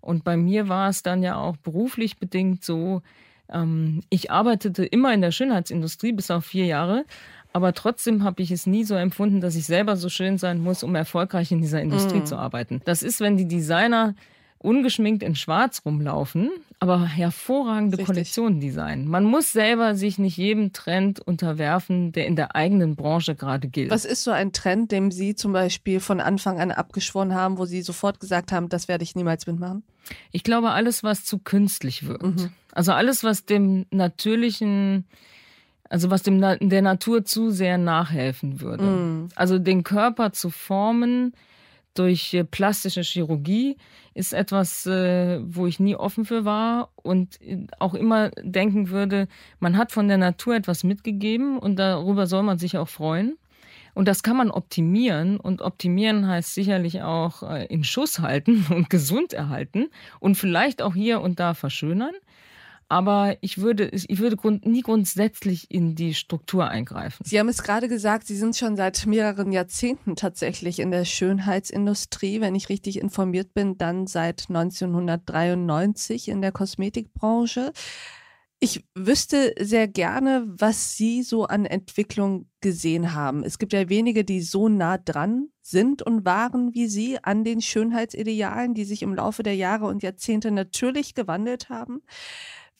Und 0.00 0.24
bei 0.24 0.36
mir 0.36 0.68
war 0.68 0.88
es 0.88 1.02
dann 1.02 1.22
ja 1.22 1.36
auch 1.36 1.58
beruflich 1.58 2.18
bedingt 2.18 2.64
so, 2.64 3.02
ähm, 3.50 4.02
ich 4.08 4.30
arbeitete 4.30 4.84
immer 4.84 5.12
in 5.12 5.20
der 5.20 5.30
Schönheitsindustrie 5.30 6.12
bis 6.12 6.30
auf 6.30 6.46
vier 6.46 6.66
Jahre, 6.66 7.04
aber 7.52 7.74
trotzdem 7.74 8.24
habe 8.24 8.42
ich 8.42 8.50
es 8.50 8.66
nie 8.66 8.84
so 8.84 8.94
empfunden, 8.94 9.40
dass 9.40 9.56
ich 9.56 9.66
selber 9.66 9.96
so 9.96 10.08
schön 10.08 10.38
sein 10.38 10.60
muss, 10.60 10.82
um 10.82 10.94
erfolgreich 10.94 11.50
in 11.50 11.60
dieser 11.60 11.82
Industrie 11.82 12.20
mm. 12.20 12.26
zu 12.26 12.36
arbeiten. 12.36 12.80
Das 12.84 13.02
ist, 13.02 13.20
wenn 13.20 13.36
die 13.36 13.48
Designer 13.48 14.14
ungeschminkt 14.62 15.22
in 15.22 15.34
Schwarz 15.34 15.82
rumlaufen, 15.84 16.50
aber 16.80 17.04
hervorragende 17.04 17.98
Richtig. 17.98 18.06
Kollektionen 18.06 18.60
designen. 18.60 19.08
Man 19.08 19.24
muss 19.24 19.52
selber 19.52 19.94
sich 19.94 20.18
nicht 20.18 20.36
jedem 20.36 20.72
Trend 20.72 21.20
unterwerfen, 21.20 22.12
der 22.12 22.26
in 22.26 22.36
der 22.36 22.54
eigenen 22.54 22.94
Branche 22.94 23.34
gerade 23.34 23.68
gilt. 23.68 23.90
Was 23.90 24.04
ist 24.04 24.22
so 24.22 24.30
ein 24.30 24.52
Trend, 24.52 24.92
dem 24.92 25.10
Sie 25.10 25.34
zum 25.34 25.52
Beispiel 25.52 26.00
von 26.00 26.20
Anfang 26.20 26.60
an 26.60 26.70
abgeschworen 26.70 27.34
haben, 27.34 27.58
wo 27.58 27.64
Sie 27.64 27.82
sofort 27.82 28.20
gesagt 28.20 28.52
haben, 28.52 28.68
das 28.68 28.86
werde 28.88 29.02
ich 29.02 29.14
niemals 29.14 29.46
mitmachen? 29.46 29.82
Ich 30.30 30.44
glaube, 30.44 30.70
alles, 30.70 31.02
was 31.02 31.24
zu 31.24 31.38
künstlich 31.38 32.06
wird. 32.06 32.22
Mhm. 32.22 32.50
Also 32.72 32.92
alles, 32.92 33.24
was 33.24 33.44
dem 33.44 33.86
natürlichen 33.90 35.06
also 35.90 36.08
was 36.08 36.22
dem 36.22 36.40
der 36.40 36.82
Natur 36.82 37.24
zu 37.24 37.50
sehr 37.50 37.76
nachhelfen 37.76 38.60
würde. 38.60 38.84
Mm. 38.84 39.28
Also 39.34 39.58
den 39.58 39.82
Körper 39.82 40.30
zu 40.30 40.48
formen 40.48 41.34
durch 41.94 42.34
äh, 42.34 42.44
plastische 42.44 43.02
Chirurgie 43.02 43.76
ist 44.14 44.32
etwas, 44.32 44.86
äh, 44.86 45.40
wo 45.42 45.66
ich 45.66 45.80
nie 45.80 45.96
offen 45.96 46.24
für 46.24 46.44
war 46.44 46.90
und 46.96 47.40
äh, 47.42 47.66
auch 47.78 47.94
immer 47.94 48.30
denken 48.42 48.90
würde, 48.90 49.28
man 49.58 49.76
hat 49.76 49.92
von 49.92 50.08
der 50.08 50.18
Natur 50.18 50.54
etwas 50.54 50.84
mitgegeben 50.84 51.58
und 51.58 51.76
darüber 51.76 52.26
soll 52.26 52.42
man 52.42 52.58
sich 52.58 52.78
auch 52.78 52.88
freuen. 52.88 53.36
Und 53.92 54.06
das 54.06 54.22
kann 54.22 54.36
man 54.36 54.52
optimieren. 54.52 55.38
Und 55.38 55.62
optimieren 55.62 56.28
heißt 56.28 56.54
sicherlich 56.54 57.02
auch 57.02 57.42
in 57.68 57.82
Schuss 57.82 58.20
halten 58.20 58.66
und 58.70 58.88
gesund 58.88 59.32
erhalten 59.32 59.88
und 60.20 60.36
vielleicht 60.36 60.80
auch 60.80 60.94
hier 60.94 61.20
und 61.20 61.40
da 61.40 61.54
verschönern 61.54 62.14
aber 62.90 63.36
ich 63.40 63.58
würde, 63.58 63.88
ich 63.88 64.18
würde 64.18 64.36
grund, 64.36 64.66
nie 64.66 64.80
grundsätzlich 64.82 65.70
in 65.70 65.94
die 65.94 66.12
Struktur 66.12 66.68
eingreifen. 66.68 67.24
Sie 67.24 67.38
haben 67.38 67.48
es 67.48 67.62
gerade 67.62 67.86
gesagt, 67.86 68.26
Sie 68.26 68.36
sind 68.36 68.56
schon 68.56 68.76
seit 68.76 69.06
mehreren 69.06 69.52
Jahrzehnten 69.52 70.16
tatsächlich 70.16 70.80
in 70.80 70.90
der 70.90 71.04
Schönheitsindustrie. 71.04 72.40
Wenn 72.40 72.56
ich 72.56 72.68
richtig 72.68 72.98
informiert 72.98 73.54
bin, 73.54 73.78
dann 73.78 74.08
seit 74.08 74.46
1993 74.48 76.28
in 76.28 76.42
der 76.42 76.50
Kosmetikbranche. 76.50 77.72
Ich 78.58 78.84
wüsste 78.96 79.54
sehr 79.60 79.86
gerne, 79.86 80.44
was 80.48 80.96
Sie 80.96 81.22
so 81.22 81.44
an 81.44 81.66
Entwicklung 81.66 82.50
gesehen 82.60 83.14
haben. 83.14 83.44
Es 83.44 83.60
gibt 83.60 83.72
ja 83.72 83.88
wenige, 83.88 84.24
die 84.24 84.42
so 84.42 84.68
nah 84.68 84.98
dran 84.98 85.48
sind 85.62 86.02
und 86.02 86.24
waren 86.24 86.74
wie 86.74 86.88
Sie 86.88 87.22
an 87.22 87.44
den 87.44 87.62
Schönheitsidealen, 87.62 88.74
die 88.74 88.84
sich 88.84 89.02
im 89.02 89.14
Laufe 89.14 89.44
der 89.44 89.54
Jahre 89.54 89.86
und 89.86 90.02
Jahrzehnte 90.02 90.50
natürlich 90.50 91.14
gewandelt 91.14 91.68
haben. 91.68 92.02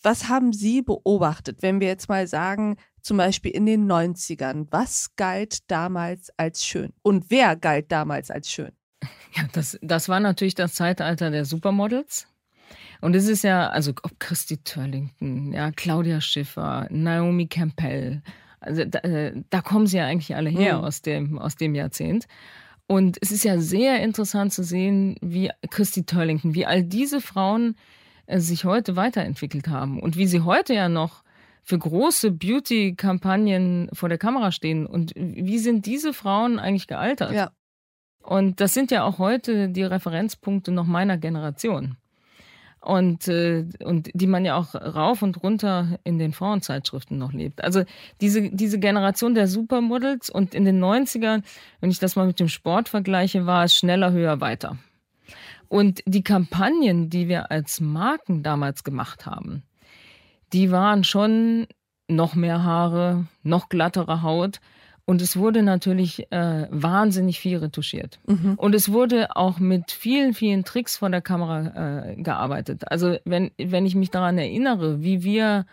Was 0.03 0.29
haben 0.29 0.53
Sie 0.53 0.83
beobachtet, 0.83 1.63
wenn 1.63 1.81
wir 1.81 1.89
jetzt 1.89 2.09
mal 2.09 2.27
sagen, 2.27 2.77
zum 3.03 3.17
Beispiel 3.17 3.53
in 3.53 3.67
den 3.67 3.91
90ern, 3.91 4.67
was 4.71 5.15
galt 5.17 5.71
damals 5.71 6.31
als 6.37 6.65
schön 6.65 6.93
und 7.03 7.31
wer 7.31 7.57
galt 7.57 7.93
damals 7.93 8.31
als 8.31 8.51
schön? 8.51 8.73
Ja, 9.37 9.45
das, 9.53 9.79
das 9.81 10.09
war 10.09 10.19
natürlich 10.19 10.57
das 10.57 10.75
Zeitalter 10.75 11.31
der 11.31 11.45
Supermodels. 11.45 12.27
Und 13.01 13.15
es 13.15 13.29
ist 13.29 13.45
ja, 13.45 13.69
also 13.69 13.93
ob 14.03 14.19
Christy 14.19 14.59
Turlington, 14.59 15.53
ja, 15.53 15.71
Claudia 15.71 16.21
Schiffer, 16.21 16.89
Naomi 16.91 17.47
Campbell, 17.47 18.23
also 18.59 18.85
da, 18.85 18.99
äh, 19.01 19.33
da 19.49 19.63
kommen 19.63 19.87
sie 19.87 19.99
ja 19.99 20.07
eigentlich 20.07 20.35
alle 20.35 20.51
her 20.51 20.79
mhm. 20.79 20.85
aus, 20.85 21.03
dem, 21.03 21.39
aus 21.39 21.55
dem 21.55 21.77
Jahrzehnt. 21.77 22.27
Und 22.87 23.19
es 23.21 23.31
ist 23.31 23.45
ja 23.45 23.59
sehr 23.59 24.03
interessant 24.03 24.53
zu 24.53 24.65
sehen, 24.65 25.17
wie 25.21 25.51
Christy 25.71 26.05
Turlington, 26.05 26.55
wie 26.55 26.67
all 26.67 26.83
diese 26.83 27.21
Frauen 27.21 27.77
sich 28.39 28.65
heute 28.65 28.97
weiterentwickelt 28.97 29.69
haben 29.69 30.01
und 30.01 30.17
wie 30.17 30.27
sie 30.27 30.41
heute 30.41 30.75
ja 30.75 30.89
noch 30.89 31.23
für 31.63 31.79
große 31.79 32.31
Beauty-Kampagnen 32.33 33.91
vor 33.93 34.09
der 34.09 34.19
Kamera 34.19 34.51
stehen 34.51 34.87
und 34.87 35.13
wie 35.15 35.59
sind 35.59 35.87
diese 35.87 36.13
Frauen 36.13 36.59
eigentlich 36.59 36.87
gealtert? 36.87 37.33
Ja. 37.33 37.51
Und 38.23 38.61
das 38.61 38.75
sind 38.75 38.91
ja 38.91 39.05
auch 39.05 39.19
heute 39.19 39.69
die 39.69 39.83
Referenzpunkte 39.83 40.73
noch 40.73 40.87
meiner 40.87 41.17
Generation. 41.17 41.97
Und, 42.83 43.29
äh, 43.29 43.67
und 43.85 44.11
die 44.15 44.27
man 44.27 44.47
ja 44.47 44.57
auch 44.57 44.75
rauf 44.75 45.21
und 45.21 45.43
runter 45.43 45.99
in 46.03 46.19
den 46.19 46.33
Frauenzeitschriften 46.33 47.19
noch 47.19 47.33
lebt. 47.33 47.63
Also 47.63 47.85
diese, 48.23 48.49
diese 48.51 48.79
Generation 48.79 49.35
der 49.35 49.49
Supermodels 49.49 50.31
und 50.31 50.55
in 50.55 50.65
den 50.65 50.83
90ern, 50.83 51.43
wenn 51.81 51.91
ich 51.91 51.99
das 51.99 52.17
mal 52.17 52.27
mit 52.27 52.41
dem 52.41 52.49
Sport 52.49 52.89
vergleiche, 52.89 53.45
war 53.45 53.65
es 53.65 53.75
schneller, 53.75 54.13
höher, 54.13 54.41
weiter. 54.41 54.79
Und 55.71 56.03
die 56.05 56.25
Kampagnen, 56.25 57.11
die 57.11 57.29
wir 57.29 57.53
als 57.53 57.81
Marken 57.81 58.43
damals 58.43 58.83
gemacht 58.83 59.25
haben, 59.25 59.63
die 60.53 60.73
waren 60.73 61.05
schon 61.05 61.69
noch 62.09 62.35
mehr 62.35 62.65
Haare, 62.65 63.29
noch 63.45 63.69
glattere 63.69 64.23
Haut. 64.23 64.59
Und 65.05 65.23
es 65.23 65.37
wurde 65.37 65.63
natürlich 65.63 66.27
äh, 66.33 66.67
wahnsinnig 66.73 67.39
viel 67.39 67.59
retuschiert. 67.59 68.19
Mhm. 68.27 68.55
Und 68.57 68.75
es 68.75 68.91
wurde 68.91 69.37
auch 69.37 69.61
mit 69.61 69.93
vielen, 69.93 70.35
vielen 70.35 70.65
Tricks 70.65 70.97
vor 70.97 71.09
der 71.09 71.21
Kamera 71.21 72.09
äh, 72.09 72.17
gearbeitet. 72.17 72.91
Also 72.91 73.19
wenn, 73.25 73.53
wenn 73.57 73.87
ich 73.87 73.95
mich 73.95 74.11
daran 74.11 74.39
erinnere, 74.39 75.05
wie 75.05 75.23
wir 75.23 75.67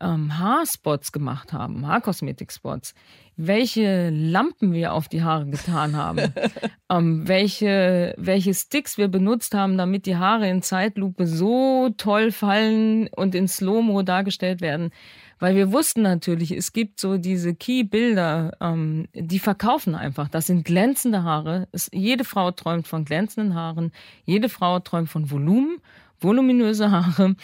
ähm, 0.00 0.38
Haarspots 0.38 1.12
gemacht 1.12 1.52
haben, 1.52 1.86
Haarkosmetikspots, 1.86 2.94
welche 3.36 4.10
Lampen 4.10 4.72
wir 4.72 4.92
auf 4.92 5.08
die 5.08 5.22
Haare 5.22 5.46
getan 5.46 5.96
haben, 5.96 6.32
ähm, 6.90 7.28
welche, 7.28 8.14
welche 8.16 8.54
Sticks 8.54 8.98
wir 8.98 9.08
benutzt 9.08 9.54
haben, 9.54 9.76
damit 9.76 10.06
die 10.06 10.16
Haare 10.16 10.48
in 10.48 10.62
Zeitlupe 10.62 11.26
so 11.26 11.90
toll 11.96 12.32
fallen 12.32 13.08
und 13.08 13.34
in 13.34 13.48
Slow-Mo 13.48 14.02
dargestellt 14.02 14.60
werden. 14.60 14.90
Weil 15.38 15.54
wir 15.54 15.70
wussten 15.70 16.00
natürlich, 16.00 16.50
es 16.50 16.72
gibt 16.72 16.98
so 16.98 17.18
diese 17.18 17.54
Key-Bilder, 17.54 18.56
ähm, 18.60 19.06
die 19.12 19.38
verkaufen 19.38 19.94
einfach. 19.94 20.28
Das 20.28 20.46
sind 20.46 20.64
glänzende 20.64 21.24
Haare. 21.24 21.68
Es, 21.72 21.90
jede 21.92 22.24
Frau 22.24 22.52
träumt 22.52 22.88
von 22.88 23.04
glänzenden 23.04 23.54
Haaren. 23.54 23.92
Jede 24.24 24.48
Frau 24.48 24.80
träumt 24.80 25.10
von 25.10 25.30
Volumen, 25.30 25.76
voluminöse 26.20 26.90
Haare. 26.90 27.36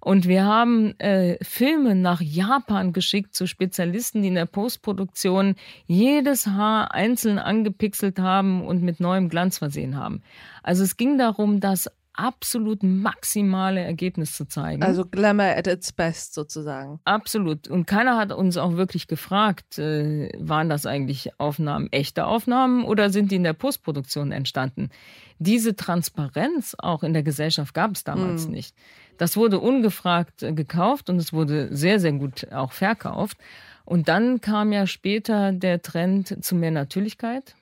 Und 0.00 0.28
wir 0.28 0.44
haben 0.44 0.98
äh, 1.00 1.36
Filme 1.42 1.94
nach 1.94 2.20
Japan 2.20 2.92
geschickt 2.92 3.34
zu 3.34 3.46
Spezialisten, 3.46 4.22
die 4.22 4.28
in 4.28 4.34
der 4.34 4.46
Postproduktion 4.46 5.56
jedes 5.86 6.46
Haar 6.46 6.94
einzeln 6.94 7.38
angepixelt 7.38 8.18
haben 8.18 8.64
und 8.64 8.82
mit 8.82 9.00
neuem 9.00 9.28
Glanz 9.28 9.58
versehen 9.58 9.96
haben. 9.96 10.22
Also 10.62 10.84
es 10.84 10.96
ging 10.96 11.18
darum, 11.18 11.60
das 11.60 11.90
absolut 12.16 12.82
maximale 12.82 13.80
Ergebnis 13.80 14.36
zu 14.36 14.46
zeigen. 14.46 14.82
Also 14.82 15.04
Glamour 15.04 15.46
at 15.56 15.66
its 15.66 15.92
best 15.92 16.34
sozusagen. 16.34 16.98
Absolut. 17.04 17.68
Und 17.68 17.86
keiner 17.86 18.16
hat 18.16 18.32
uns 18.32 18.56
auch 18.56 18.76
wirklich 18.76 19.06
gefragt, 19.06 19.78
äh, 19.78 20.30
waren 20.38 20.68
das 20.68 20.86
eigentlich 20.86 21.38
Aufnahmen, 21.38 21.88
echte 21.92 22.26
Aufnahmen 22.26 22.84
oder 22.84 23.10
sind 23.10 23.30
die 23.30 23.36
in 23.36 23.44
der 23.44 23.52
Postproduktion 23.52 24.32
entstanden? 24.32 24.90
Diese 25.38 25.76
Transparenz 25.76 26.74
auch 26.78 27.02
in 27.02 27.12
der 27.12 27.22
Gesellschaft 27.22 27.74
gab 27.74 27.92
es 27.92 28.04
damals 28.04 28.48
mm. 28.48 28.50
nicht. 28.50 28.74
Das 29.18 29.36
wurde 29.36 29.58
ungefragt 29.58 30.42
äh, 30.42 30.52
gekauft 30.52 31.10
und 31.10 31.16
es 31.16 31.32
wurde 31.32 31.74
sehr, 31.74 32.00
sehr 32.00 32.12
gut 32.12 32.52
auch 32.52 32.72
verkauft. 32.72 33.38
Und 33.84 34.08
dann 34.08 34.40
kam 34.40 34.72
ja 34.72 34.86
später 34.86 35.52
der 35.52 35.80
Trend 35.80 36.44
zu 36.44 36.54
mehr 36.56 36.72
Natürlichkeit. 36.72 37.54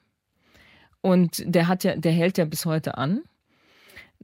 Und 1.02 1.42
der 1.44 1.68
hat 1.68 1.84
ja, 1.84 1.96
der 1.96 2.12
hält 2.12 2.38
ja 2.38 2.46
bis 2.46 2.64
heute 2.64 2.96
an. 2.96 3.22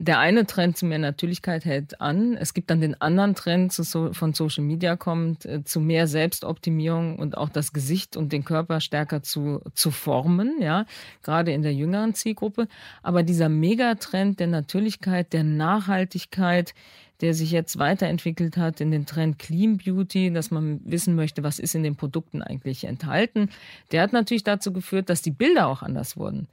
Der 0.02 0.18
eine 0.18 0.46
Trend 0.46 0.78
zu 0.78 0.87
mehr 0.87 0.99
Natürlichkeit 0.99 1.66
hält 1.66 2.00
an. 2.00 2.34
Es 2.34 2.54
gibt 2.54 2.70
dann 2.70 2.80
den 2.80 2.99
anderen 3.02 3.34
Trend 3.34 3.70
zu 3.70 4.14
von 4.14 4.32
Social 4.32 4.64
Media 4.64 4.96
kommt, 4.96 5.44
äh, 5.44 5.62
zu 5.62 5.78
mehr 5.78 6.06
Selbstoptimierung 6.06 7.18
und 7.18 7.37
auch 7.37 7.50
das 7.50 7.75
Gesicht 7.75 8.16
und 8.16 8.32
den 8.32 8.42
Körper 8.42 8.80
stärker 8.80 9.22
zu, 9.22 9.60
zu 9.75 9.90
formen, 9.90 10.54
ja, 10.62 10.87
gerade 11.22 11.52
in 11.52 11.60
der 11.60 11.75
jüngeren 11.75 12.14
Zielgruppe. 12.14 12.66
Aber 13.02 13.22
dieser 13.22 13.50
Megatrend 13.50 14.40
der 14.40 14.46
Natürlichkeit, 14.46 15.34
der 15.34 15.44
Nachhaltigkeit, 15.44 16.72
der 17.21 17.35
sich 17.35 17.50
jetzt 17.50 17.79
weiterentwickelt 17.79 18.57
hat 18.57 18.81
in 18.81 18.91
den 18.91 19.07
Trend 19.07 19.39
Clean 19.39 19.77
Beauty, 19.77 20.33
dass 20.33 20.50
man 20.50 20.81
wissen 20.85 21.15
möchte, 21.15 21.43
was 21.43 21.59
ist 21.59 21.75
in 21.75 21.83
den 21.83 21.97
Produkten 21.97 22.43
eigentlich 22.43 22.85
enthalten. 22.85 23.50
Der 23.93 24.03
hat 24.03 24.12
natürlich 24.12 24.45
dazu 24.45 24.73
geführt, 24.73 25.11
dass 25.11 25.23
die 25.23 25.31
Bilder 25.31 25.69
auch 25.69 25.83
anders 25.83 26.17
wurden. 26.17 26.49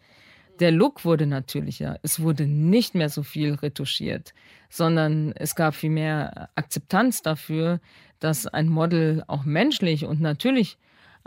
Der 0.60 0.72
Look 0.72 1.06
wurde 1.06 1.28
natürlicher. 1.28 2.00
Es 2.02 2.20
wurde 2.20 2.48
nicht 2.48 2.96
mehr 2.96 3.10
so 3.10 3.22
viel 3.24 3.54
retuschiert, 3.54 4.34
sondern 4.70 5.32
es 5.34 5.56
gab 5.56 5.76
viel 5.76 5.92
mehr 5.92 6.50
Akzeptanz 6.56 7.22
dafür, 7.22 7.80
dass 8.20 8.48
ein 8.48 8.68
Model 8.68 9.24
auch 9.28 9.46
menschlich 9.46 10.06
und 10.06 10.20
natürlich 10.20 10.78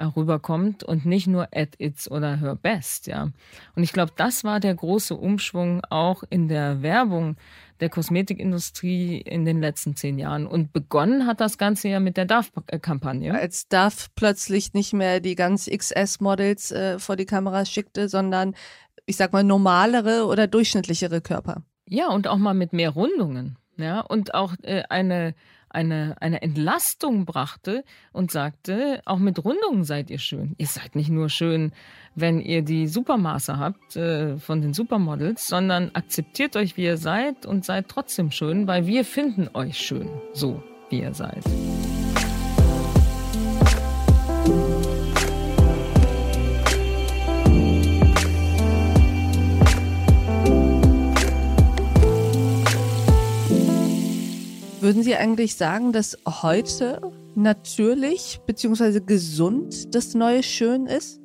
rüberkommt 0.05 0.85
und 0.85 1.07
nicht 1.07 1.27
nur 1.27 1.49
at 1.55 1.79
its 1.79 2.11
oder 2.11 2.41
her 2.41 2.57
best, 2.57 3.07
ja. 3.07 3.31
Und 3.75 3.83
ich 3.83 3.93
glaube, 3.93 4.13
das 4.17 4.45
war 4.45 4.61
der 4.61 4.75
große 4.75 5.15
Umschwung 5.15 5.83
auch 5.91 6.23
in 6.31 6.49
der 6.49 6.83
Werbung 6.83 7.37
der 7.81 7.89
Kosmetikindustrie 7.89 9.19
in 9.19 9.45
den 9.45 9.61
letzten 9.61 9.97
zehn 9.97 10.19
Jahren. 10.19 10.47
Und 10.47 10.73
begonnen 10.73 11.27
hat 11.27 11.41
das 11.41 11.59
Ganze 11.59 11.89
ja 11.89 12.01
mit 12.01 12.17
der 12.17 12.27
DAF-Kampagne. 12.27 13.35
Als 13.35 13.69
DAF 13.69 14.09
plötzlich 14.15 14.75
nicht 14.75 14.93
mehr 14.93 15.21
die 15.21 15.35
ganz 15.35 15.67
XS-Models 15.67 16.73
äh, 16.73 16.99
vor 16.99 17.17
die 17.17 17.27
Kamera 17.27 17.65
schickte, 17.65 18.09
sondern 18.09 18.55
ich 19.07 19.17
sag 19.17 19.33
mal 19.33 19.45
normalere 19.45 20.27
oder 20.27 20.47
durchschnittlichere 20.47 21.21
Körper. 21.21 21.63
Ja, 21.89 22.09
und 22.09 22.29
auch 22.29 22.39
mal 22.39 22.55
mit 22.55 22.73
mehr 22.73 22.91
Rundungen. 22.91 23.57
Ja, 23.77 24.01
und 24.01 24.35
auch 24.35 24.55
äh, 24.63 24.83
eine 24.91 25.35
eine, 25.71 26.17
eine 26.21 26.43
Entlastung 26.43 27.25
brachte 27.25 27.85
und 28.13 28.31
sagte, 28.31 29.01
auch 29.05 29.19
mit 29.19 29.43
Rundungen 29.45 29.85
seid 29.85 30.11
ihr 30.11 30.19
schön. 30.19 30.55
Ihr 30.59 30.67
seid 30.67 30.95
nicht 30.97 31.11
nur 31.11 31.29
schön, 31.29 31.73
wenn 32.15 32.41
ihr 32.41 32.63
die 32.63 32.89
Supermaße 32.89 33.59
habt 33.59 33.97
äh, 33.97 34.39
von 34.39 34.61
den 34.61 34.75
Supermodels, 34.75 35.47
sondern 35.47 35.91
akzeptiert 35.95 36.57
euch, 36.57 36.77
wie 36.77 36.85
ihr 36.85 36.97
seid 36.97 37.47
und 37.47 37.65
seid 37.65 37.89
trotzdem 37.89 38.31
schön, 38.31 38.67
weil 38.67 38.87
wir 38.87 39.05
finden 39.05 39.49
euch 39.55 39.79
schön, 39.79 40.09
so 40.33 40.63
wie 40.91 41.01
ihr 41.01 41.15
seid. 41.15 41.45
Würden 54.91 55.05
Sie 55.05 55.15
eigentlich 55.15 55.55
sagen, 55.55 55.93
dass 55.93 56.19
heute 56.27 57.01
natürlich 57.37 58.41
bzw. 58.45 58.99
gesund 58.99 59.95
das 59.95 60.15
neue 60.15 60.43
Schön 60.43 60.87
ist? 60.87 61.21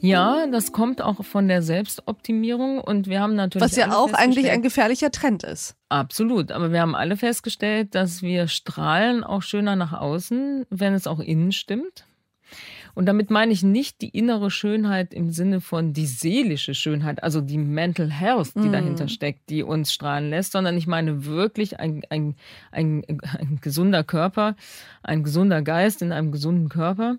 Ja, 0.00 0.46
das 0.48 0.72
kommt 0.72 1.00
auch 1.00 1.24
von 1.24 1.48
der 1.48 1.62
Selbstoptimierung 1.62 2.82
und 2.82 3.08
wir 3.08 3.20
haben 3.22 3.36
natürlich. 3.36 3.64
Was 3.64 3.76
ja 3.76 3.96
auch 3.96 4.12
eigentlich 4.12 4.50
ein 4.50 4.60
gefährlicher 4.60 5.10
Trend 5.10 5.44
ist. 5.44 5.76
Absolut, 5.88 6.52
aber 6.52 6.72
wir 6.72 6.82
haben 6.82 6.94
alle 6.94 7.16
festgestellt, 7.16 7.94
dass 7.94 8.20
wir 8.20 8.48
strahlen 8.48 9.24
auch 9.24 9.40
schöner 9.40 9.76
nach 9.76 9.94
außen, 9.94 10.66
wenn 10.68 10.92
es 10.92 11.06
auch 11.06 11.20
innen 11.20 11.52
stimmt. 11.52 12.04
Und 12.94 13.06
damit 13.06 13.30
meine 13.30 13.52
ich 13.52 13.62
nicht 13.62 14.00
die 14.02 14.08
innere 14.08 14.50
Schönheit 14.50 15.12
im 15.12 15.30
Sinne 15.30 15.60
von 15.60 15.92
die 15.92 16.06
seelische 16.06 16.74
Schönheit, 16.74 17.22
also 17.22 17.40
die 17.40 17.58
Mental 17.58 18.10
Health, 18.10 18.54
die 18.54 18.68
mm. 18.68 18.72
dahinter 18.72 19.08
steckt, 19.08 19.50
die 19.50 19.62
uns 19.62 19.92
strahlen 19.92 20.30
lässt, 20.30 20.52
sondern 20.52 20.76
ich 20.76 20.86
meine 20.86 21.24
wirklich 21.24 21.80
ein, 21.80 22.02
ein, 22.08 22.36
ein, 22.70 23.04
ein 23.38 23.58
gesunder 23.60 24.04
Körper, 24.04 24.56
ein 25.02 25.24
gesunder 25.24 25.62
Geist 25.62 26.02
in 26.02 26.12
einem 26.12 26.30
gesunden 26.30 26.68
Körper. 26.68 27.18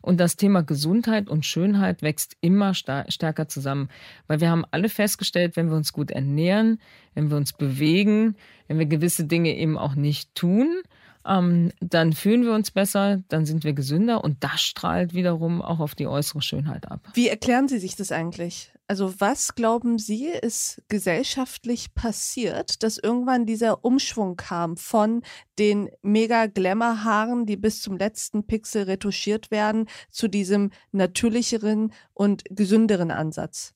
Und 0.00 0.18
das 0.18 0.36
Thema 0.36 0.62
Gesundheit 0.62 1.28
und 1.28 1.46
Schönheit 1.46 2.02
wächst 2.02 2.36
immer 2.40 2.74
stärker 2.74 3.46
zusammen, 3.46 3.88
weil 4.26 4.40
wir 4.40 4.50
haben 4.50 4.64
alle 4.72 4.88
festgestellt, 4.88 5.56
wenn 5.56 5.70
wir 5.70 5.76
uns 5.76 5.92
gut 5.92 6.10
ernähren, 6.10 6.80
wenn 7.14 7.30
wir 7.30 7.36
uns 7.36 7.52
bewegen, 7.52 8.34
wenn 8.66 8.80
wir 8.80 8.86
gewisse 8.86 9.24
Dinge 9.24 9.56
eben 9.56 9.78
auch 9.78 9.94
nicht 9.94 10.34
tun, 10.34 10.82
ähm, 11.26 11.72
dann 11.80 12.12
fühlen 12.12 12.42
wir 12.42 12.52
uns 12.52 12.70
besser, 12.70 13.22
dann 13.28 13.46
sind 13.46 13.64
wir 13.64 13.72
gesünder 13.72 14.24
und 14.24 14.42
das 14.42 14.60
strahlt 14.62 15.14
wiederum 15.14 15.62
auch 15.62 15.80
auf 15.80 15.94
die 15.94 16.06
äußere 16.06 16.42
Schönheit 16.42 16.90
ab. 16.90 17.00
Wie 17.14 17.28
erklären 17.28 17.68
Sie 17.68 17.78
sich 17.78 17.96
das 17.96 18.12
eigentlich? 18.12 18.72
Also 18.88 19.14
was 19.20 19.54
glauben 19.54 19.98
Sie, 19.98 20.26
ist 20.26 20.82
gesellschaftlich 20.88 21.94
passiert, 21.94 22.82
dass 22.82 22.98
irgendwann 22.98 23.46
dieser 23.46 23.84
Umschwung 23.84 24.36
kam 24.36 24.76
von 24.76 25.22
den 25.58 25.88
mega 26.02 26.46
Glamour-Haaren, 26.46 27.46
die 27.46 27.56
bis 27.56 27.80
zum 27.80 27.96
letzten 27.96 28.46
Pixel 28.46 28.82
retuschiert 28.82 29.50
werden, 29.50 29.88
zu 30.10 30.28
diesem 30.28 30.72
natürlicheren 30.90 31.92
und 32.12 32.44
gesünderen 32.50 33.10
Ansatz? 33.10 33.72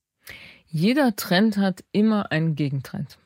Jeder 0.67 1.17
Trend 1.17 1.57
hat 1.57 1.85
immer 1.93 2.31
einen 2.33 2.55
Gegentrend. 2.55 3.19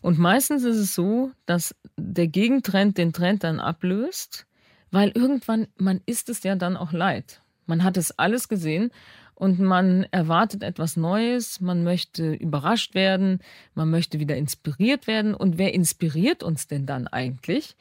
Und 0.00 0.18
meistens 0.18 0.64
ist 0.64 0.76
es 0.76 0.94
so, 0.94 1.32
dass 1.46 1.74
der 1.96 2.28
Gegentrend 2.28 2.98
den 2.98 3.12
Trend 3.12 3.44
dann 3.44 3.60
ablöst, 3.60 4.46
weil 4.90 5.10
irgendwann, 5.10 5.68
man 5.76 6.00
ist 6.06 6.28
es 6.28 6.42
ja 6.42 6.54
dann 6.54 6.76
auch 6.76 6.92
leid. 6.92 7.42
Man 7.66 7.84
hat 7.84 7.96
es 7.96 8.18
alles 8.18 8.48
gesehen 8.48 8.90
und 9.34 9.60
man 9.60 10.04
erwartet 10.10 10.62
etwas 10.62 10.96
Neues, 10.96 11.60
man 11.60 11.84
möchte 11.84 12.32
überrascht 12.32 12.94
werden, 12.94 13.40
man 13.74 13.90
möchte 13.90 14.18
wieder 14.18 14.36
inspiriert 14.36 15.06
werden. 15.06 15.34
Und 15.34 15.58
wer 15.58 15.74
inspiriert 15.74 16.42
uns 16.42 16.66
denn 16.66 16.86
dann 16.86 17.06
eigentlich? 17.06 17.76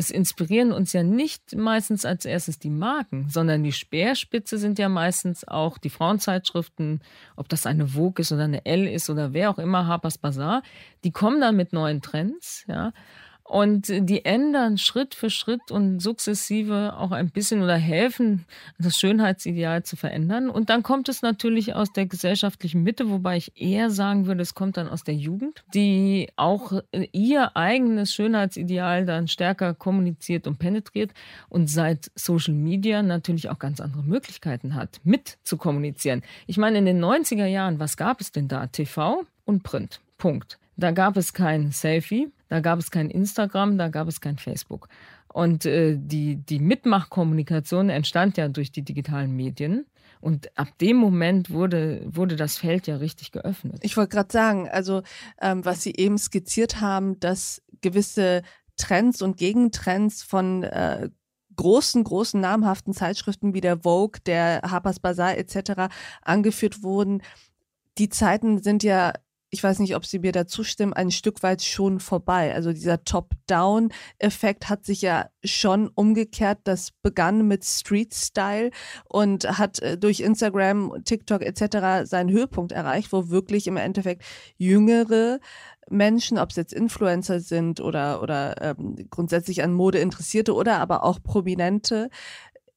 Es 0.00 0.10
inspirieren 0.10 0.72
uns 0.72 0.94
ja 0.94 1.02
nicht 1.02 1.54
meistens 1.54 2.06
als 2.06 2.24
erstes 2.24 2.58
die 2.58 2.70
Marken, 2.70 3.28
sondern 3.28 3.62
die 3.62 3.72
Speerspitze 3.72 4.56
sind 4.56 4.78
ja 4.78 4.88
meistens 4.88 5.46
auch 5.46 5.76
die 5.76 5.90
Frauenzeitschriften, 5.90 7.02
ob 7.36 7.50
das 7.50 7.66
eine 7.66 7.86
Vogue 7.86 8.22
ist 8.22 8.32
oder 8.32 8.44
eine 8.44 8.64
L 8.64 8.86
ist 8.86 9.10
oder 9.10 9.34
wer 9.34 9.50
auch 9.50 9.58
immer, 9.58 9.86
Harper's 9.86 10.16
Bazaar, 10.16 10.62
die 11.04 11.12
kommen 11.12 11.42
dann 11.42 11.54
mit 11.54 11.74
neuen 11.74 12.00
Trends, 12.00 12.64
ja. 12.66 12.92
Und 13.50 13.88
die 13.88 14.24
ändern 14.24 14.78
Schritt 14.78 15.16
für 15.16 15.28
Schritt 15.28 15.72
und 15.72 15.98
sukzessive 15.98 16.96
auch 16.96 17.10
ein 17.10 17.30
bisschen 17.30 17.62
oder 17.64 17.74
helfen, 17.74 18.46
das 18.78 18.94
Schönheitsideal 18.94 19.82
zu 19.82 19.96
verändern. 19.96 20.50
Und 20.50 20.70
dann 20.70 20.84
kommt 20.84 21.08
es 21.08 21.20
natürlich 21.20 21.74
aus 21.74 21.92
der 21.92 22.06
gesellschaftlichen 22.06 22.84
Mitte, 22.84 23.10
wobei 23.10 23.38
ich 23.38 23.60
eher 23.60 23.90
sagen 23.90 24.26
würde, 24.26 24.42
es 24.42 24.54
kommt 24.54 24.76
dann 24.76 24.88
aus 24.88 25.02
der 25.02 25.16
Jugend, 25.16 25.64
die 25.74 26.28
auch 26.36 26.80
ihr 27.10 27.56
eigenes 27.56 28.14
Schönheitsideal 28.14 29.04
dann 29.04 29.26
stärker 29.26 29.74
kommuniziert 29.74 30.46
und 30.46 30.60
penetriert 30.60 31.10
und 31.48 31.68
seit 31.68 32.12
Social 32.14 32.54
Media 32.54 33.02
natürlich 33.02 33.48
auch 33.48 33.58
ganz 33.58 33.80
andere 33.80 34.04
Möglichkeiten 34.04 34.76
hat, 34.76 35.00
mit 35.02 35.38
zu 35.42 35.56
kommunizieren. 35.56 36.22
Ich 36.46 36.56
meine, 36.56 36.78
in 36.78 36.84
den 36.84 37.04
90er 37.04 37.46
Jahren, 37.46 37.80
was 37.80 37.96
gab 37.96 38.20
es 38.20 38.30
denn 38.30 38.46
da? 38.46 38.68
TV 38.68 39.24
und 39.44 39.64
Print. 39.64 40.00
Punkt. 40.18 40.60
Da 40.76 40.92
gab 40.92 41.16
es 41.16 41.32
kein 41.32 41.72
Selfie, 41.72 42.30
da 42.50 42.58
gab 42.58 42.80
es 42.80 42.90
kein 42.90 43.10
Instagram, 43.10 43.78
da 43.78 43.88
gab 43.88 44.08
es 44.08 44.20
kein 44.20 44.36
Facebook. 44.36 44.88
Und 45.32 45.64
äh, 45.66 45.96
die, 45.96 46.36
die 46.36 46.58
Mitmachkommunikation 46.58 47.88
entstand 47.88 48.36
ja 48.36 48.48
durch 48.48 48.72
die 48.72 48.82
digitalen 48.82 49.34
Medien. 49.34 49.86
Und 50.20 50.50
ab 50.58 50.68
dem 50.80 50.96
Moment 50.96 51.50
wurde, 51.50 52.02
wurde 52.04 52.34
das 52.34 52.58
Feld 52.58 52.88
ja 52.88 52.96
richtig 52.96 53.30
geöffnet. 53.30 53.78
Ich 53.82 53.96
wollte 53.96 54.16
gerade 54.16 54.32
sagen, 54.32 54.68
also 54.68 55.02
ähm, 55.40 55.64
was 55.64 55.82
Sie 55.82 55.94
eben 55.94 56.18
skizziert 56.18 56.80
haben, 56.80 57.20
dass 57.20 57.62
gewisse 57.80 58.42
Trends 58.76 59.22
und 59.22 59.36
Gegentrends 59.36 60.24
von 60.24 60.64
äh, 60.64 61.08
großen, 61.54 62.02
großen 62.02 62.40
namhaften 62.40 62.94
Zeitschriften 62.94 63.54
wie 63.54 63.60
der 63.60 63.84
Vogue, 63.84 64.20
der 64.26 64.62
Harper's 64.62 64.98
Bazaar 64.98 65.38
etc. 65.38 65.92
angeführt 66.22 66.82
wurden. 66.82 67.22
Die 67.96 68.08
Zeiten 68.08 68.60
sind 68.60 68.82
ja 68.82 69.12
ich 69.50 69.62
weiß 69.62 69.80
nicht, 69.80 69.96
ob 69.96 70.06
Sie 70.06 70.20
mir 70.20 70.32
da 70.32 70.46
zustimmen, 70.46 70.92
ein 70.92 71.10
Stück 71.10 71.42
weit 71.42 71.62
schon 71.62 71.98
vorbei. 71.98 72.54
Also 72.54 72.72
dieser 72.72 73.02
Top-Down-Effekt 73.04 74.68
hat 74.68 74.84
sich 74.84 75.02
ja 75.02 75.28
schon 75.44 75.88
umgekehrt. 75.88 76.58
Das 76.64 76.92
begann 77.02 77.48
mit 77.48 77.64
Street-Style 77.64 78.70
und 79.08 79.58
hat 79.58 79.80
äh, 79.80 79.98
durch 79.98 80.20
Instagram, 80.20 81.02
TikTok 81.04 81.42
etc. 81.42 82.08
seinen 82.08 82.30
Höhepunkt 82.30 82.70
erreicht, 82.72 83.12
wo 83.12 83.28
wirklich 83.28 83.66
im 83.66 83.76
Endeffekt 83.76 84.22
jüngere 84.56 85.40
Menschen, 85.90 86.38
ob 86.38 86.50
es 86.50 86.56
jetzt 86.56 86.72
Influencer 86.72 87.40
sind 87.40 87.80
oder, 87.80 88.22
oder 88.22 88.54
ähm, 88.62 88.96
grundsätzlich 89.10 89.62
an 89.64 89.72
Mode 89.72 89.98
Interessierte 89.98 90.54
oder 90.54 90.78
aber 90.78 91.02
auch 91.02 91.20
Prominente, 91.20 92.10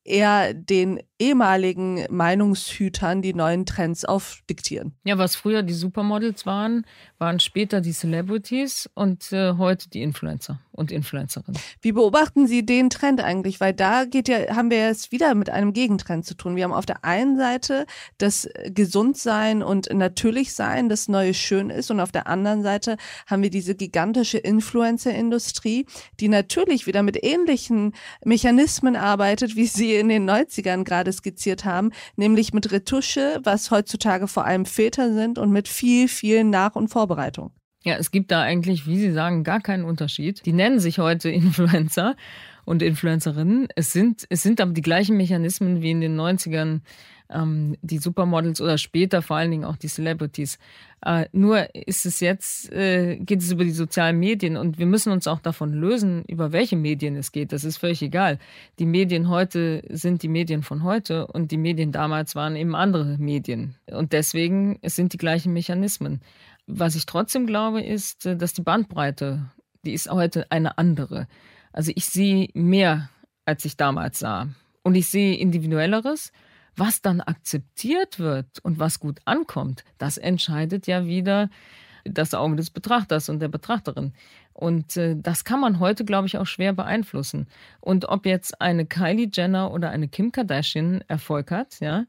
eher 0.04 0.54
den 0.54 1.02
ehemaligen 1.20 2.06
Meinungshütern 2.10 3.22
die 3.22 3.34
neuen 3.34 3.66
Trends 3.66 4.06
aufdiktieren. 4.06 4.94
Ja, 5.04 5.18
was 5.18 5.36
früher 5.36 5.64
die 5.64 5.74
Supermodels 5.74 6.46
waren, 6.46 6.86
waren 7.18 7.40
später 7.40 7.82
die 7.82 7.94
Celebrities 7.94 8.90
und 8.94 9.32
äh, 9.32 9.54
heute 9.54 9.90
die 9.90 10.02
Influencer 10.02 10.60
und 10.74 10.92
Influencerinnen. 10.92 11.60
Wie 11.82 11.92
beobachten 11.92 12.48
Sie 12.48 12.66
den 12.66 12.90
Trend 12.90 13.24
eigentlich? 13.24 13.60
Weil 13.60 13.74
da 13.74 14.06
geht 14.06 14.28
ja, 14.28 14.56
haben 14.56 14.72
wir 14.72 14.88
es 14.90 15.12
wieder 15.12 15.36
mit 15.36 15.50
einem 15.50 15.74
Gegentrend 15.74 16.26
zu 16.26 16.36
tun. 16.36 16.56
Wir 16.56 16.64
haben 16.64 16.74
auf 16.74 16.86
der 16.86 17.06
einen 17.06 17.38
Seite 17.38 17.86
das 18.18 18.50
Gesundsein 18.66 19.64
und 19.64 19.94
Natürlichsein, 19.94 20.90
das 20.90 21.08
neue 21.08 21.34
Schön 21.34 21.70
ist, 21.70 21.92
und 21.92 22.00
auf 22.00 22.12
der 22.12 22.28
anderen 22.28 22.64
Seite 22.64 22.98
haben 23.28 23.44
wir 23.44 23.50
diese 23.50 23.76
gigantische 23.76 24.40
Influencer-Industrie, 24.40 25.86
die 26.20 26.28
natürlich 26.28 26.88
wieder 26.88 27.04
mit 27.04 27.24
ähnlichen 27.24 27.94
Mechanismen 28.26 28.96
arbeitet, 28.96 29.56
wie 29.56 29.68
sie 29.68 29.96
in 29.96 30.10
den 30.10 30.30
90ern 30.30 30.84
gerade 30.84 31.14
skizziert 31.14 31.66
haben, 31.66 31.92
nämlich 32.16 32.54
mit 32.54 32.72
Retusche, 32.72 33.40
was 33.44 33.72
heutzutage 33.72 34.28
vor 34.28 34.46
allem 34.46 34.66
Väter 34.66 35.14
sind 35.14 35.38
und 35.38 35.52
mit 35.52 35.68
viel, 35.68 36.08
viel 36.08 36.44
Nach- 36.44 36.76
und 36.76 36.88
Vorbereitung. 36.88 37.52
Ja, 37.84 37.96
es 37.96 38.12
gibt 38.12 38.32
da 38.32 38.42
eigentlich, 38.42 38.88
wie 38.88 38.98
Sie 38.98 39.12
sagen, 39.12 39.44
gar 39.44 39.60
keinen 39.60 39.84
Unterschied. 39.84 40.46
Die 40.46 40.54
nennen 40.54 40.80
sich 40.80 41.00
heute 41.00 41.30
Influencer 41.32 42.16
und 42.66 42.82
Influencerinnen. 42.82 43.68
Es 43.76 43.92
sind, 43.92 44.26
es 44.30 44.42
sind 44.42 44.62
aber 44.62 44.72
die 44.72 44.82
gleichen 44.82 45.18
Mechanismen 45.18 45.82
wie 45.82 45.92
in 45.92 46.02
den 46.02 46.20
90ern 46.20 46.80
ähm, 47.30 47.76
die 47.82 47.98
Supermodels 47.98 48.62
oder 48.62 48.78
später 48.78 49.22
vor 49.22 49.38
allen 49.38 49.52
Dingen 49.52 49.66
auch 49.66 49.76
die 49.76 49.88
Celebrities. 49.88 50.60
Äh, 51.06 51.26
nur 51.34 51.74
ist 51.76 52.06
es 52.06 52.20
jetzt, 52.20 52.72
äh, 52.72 53.18
geht 53.18 53.42
es 53.42 53.52
über 53.52 53.64
die 53.64 53.72
sozialen 53.72 54.20
Medien 54.20 54.56
und 54.56 54.78
wir 54.80 54.86
müssen 54.86 55.12
uns 55.12 55.28
auch 55.28 55.40
davon 55.40 55.74
lösen, 55.74 56.24
über 56.28 56.52
welche 56.52 56.78
Medien 56.78 57.16
es 57.16 57.32
geht. 57.32 57.52
Das 57.52 57.66
ist 57.66 57.78
völlig 57.78 58.02
egal. 58.02 58.40
Die 58.80 58.86
Medien 58.86 59.30
heute 59.30 59.84
sind 59.90 60.24
die 60.24 60.30
Medien 60.30 60.64
von 60.64 60.84
heute 60.84 61.28
und 61.28 61.52
die 61.52 61.58
Medien 61.58 61.92
damals 61.92 62.36
waren 62.36 62.56
eben 62.56 62.76
andere 62.76 63.18
Medien. 63.18 63.76
Und 63.92 64.14
deswegen 64.14 64.80
es 64.82 64.96
sind 64.96 65.12
die 65.14 65.18
gleichen 65.18 65.52
Mechanismen. 65.52 66.22
Was 66.68 66.96
ich 66.96 67.06
trotzdem 67.06 67.46
glaube, 67.46 67.82
ist, 67.82 68.26
äh, 68.26 68.36
dass 68.38 68.54
die 68.54 68.62
Bandbreite, 68.62 69.52
die 69.86 69.94
ist 69.94 70.10
heute 70.10 70.50
eine 70.52 70.78
andere. 70.78 71.28
Also 71.72 71.92
ich 71.96 72.06
sehe 72.06 72.50
mehr, 72.54 73.10
als 73.46 73.66
ich 73.66 73.78
damals 73.78 74.20
sah. 74.20 74.48
Und 74.84 74.96
ich 74.96 75.10
sehe 75.10 75.36
individuelleres. 75.36 76.32
Was 76.76 77.02
dann 77.02 77.22
akzeptiert 77.22 78.18
wird 78.18 78.60
und 78.64 78.80
was 78.80 79.00
gut 79.00 79.20
ankommt, 79.26 79.84
das 80.00 80.18
entscheidet 80.18 80.88
ja 80.88 81.06
wieder 81.06 81.50
das 82.04 82.34
Auge 82.34 82.56
des 82.56 82.70
Betrachters 82.70 83.30
und 83.30 83.40
der 83.40 83.48
Betrachterin. 83.48 84.14
Und 84.54 84.98
äh, 84.98 85.16
das 85.18 85.44
kann 85.44 85.60
man 85.60 85.80
heute, 85.80 86.06
glaube 86.06 86.28
ich, 86.28 86.38
auch 86.38 86.46
schwer 86.46 86.74
beeinflussen. 86.74 87.48
Und 87.80 88.06
ob 88.06 88.26
jetzt 88.26 88.62
eine 88.62 88.86
Kylie 88.86 89.30
Jenner 89.32 89.72
oder 89.72 89.90
eine 89.90 90.08
Kim 90.08 90.32
Kardashian 90.32 91.04
Erfolg 91.08 91.52
hat, 91.52 91.80
ja, 91.80 92.06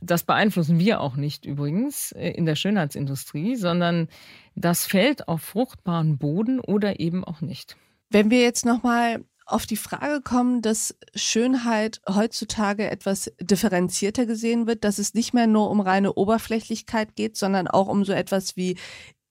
das 0.00 0.24
beeinflussen 0.24 0.78
wir 0.78 1.00
auch 1.00 1.16
nicht 1.16 1.44
übrigens 1.44 2.12
äh, 2.12 2.30
in 2.30 2.46
der 2.46 2.56
Schönheitsindustrie, 2.56 3.56
sondern 3.56 4.08
das 4.54 4.86
fällt 4.86 5.28
auf 5.28 5.42
fruchtbaren 5.42 6.18
Boden 6.18 6.60
oder 6.60 6.98
eben 6.98 7.24
auch 7.24 7.40
nicht. 7.40 7.76
Wenn 8.10 8.30
wir 8.30 8.42
jetzt 8.42 8.66
nochmal 8.66 9.24
auf 9.46 9.66
die 9.66 9.76
Frage 9.76 10.20
kommen, 10.22 10.62
dass 10.62 10.96
Schönheit 11.14 12.00
heutzutage 12.08 12.90
etwas 12.90 13.32
differenzierter 13.40 14.26
gesehen 14.26 14.66
wird, 14.66 14.84
dass 14.84 14.98
es 14.98 15.14
nicht 15.14 15.34
mehr 15.34 15.46
nur 15.46 15.70
um 15.70 15.80
reine 15.80 16.14
Oberflächlichkeit 16.14 17.16
geht, 17.16 17.36
sondern 17.36 17.68
auch 17.68 17.88
um 17.88 18.04
so 18.04 18.12
etwas 18.12 18.56
wie 18.56 18.76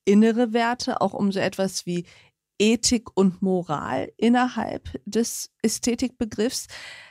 innere 0.06 0.54
Werte, 0.54 1.02
auch 1.02 1.14
um 1.14 1.32
so 1.32 1.40
etwas 1.40 1.86
wie 1.86 2.06
Ethik 2.60 3.10
und 3.16 3.42
Moral 3.42 4.12
innerhalb 4.18 5.02
des 5.06 5.50
Ästhetikbegriffs, 5.64 6.68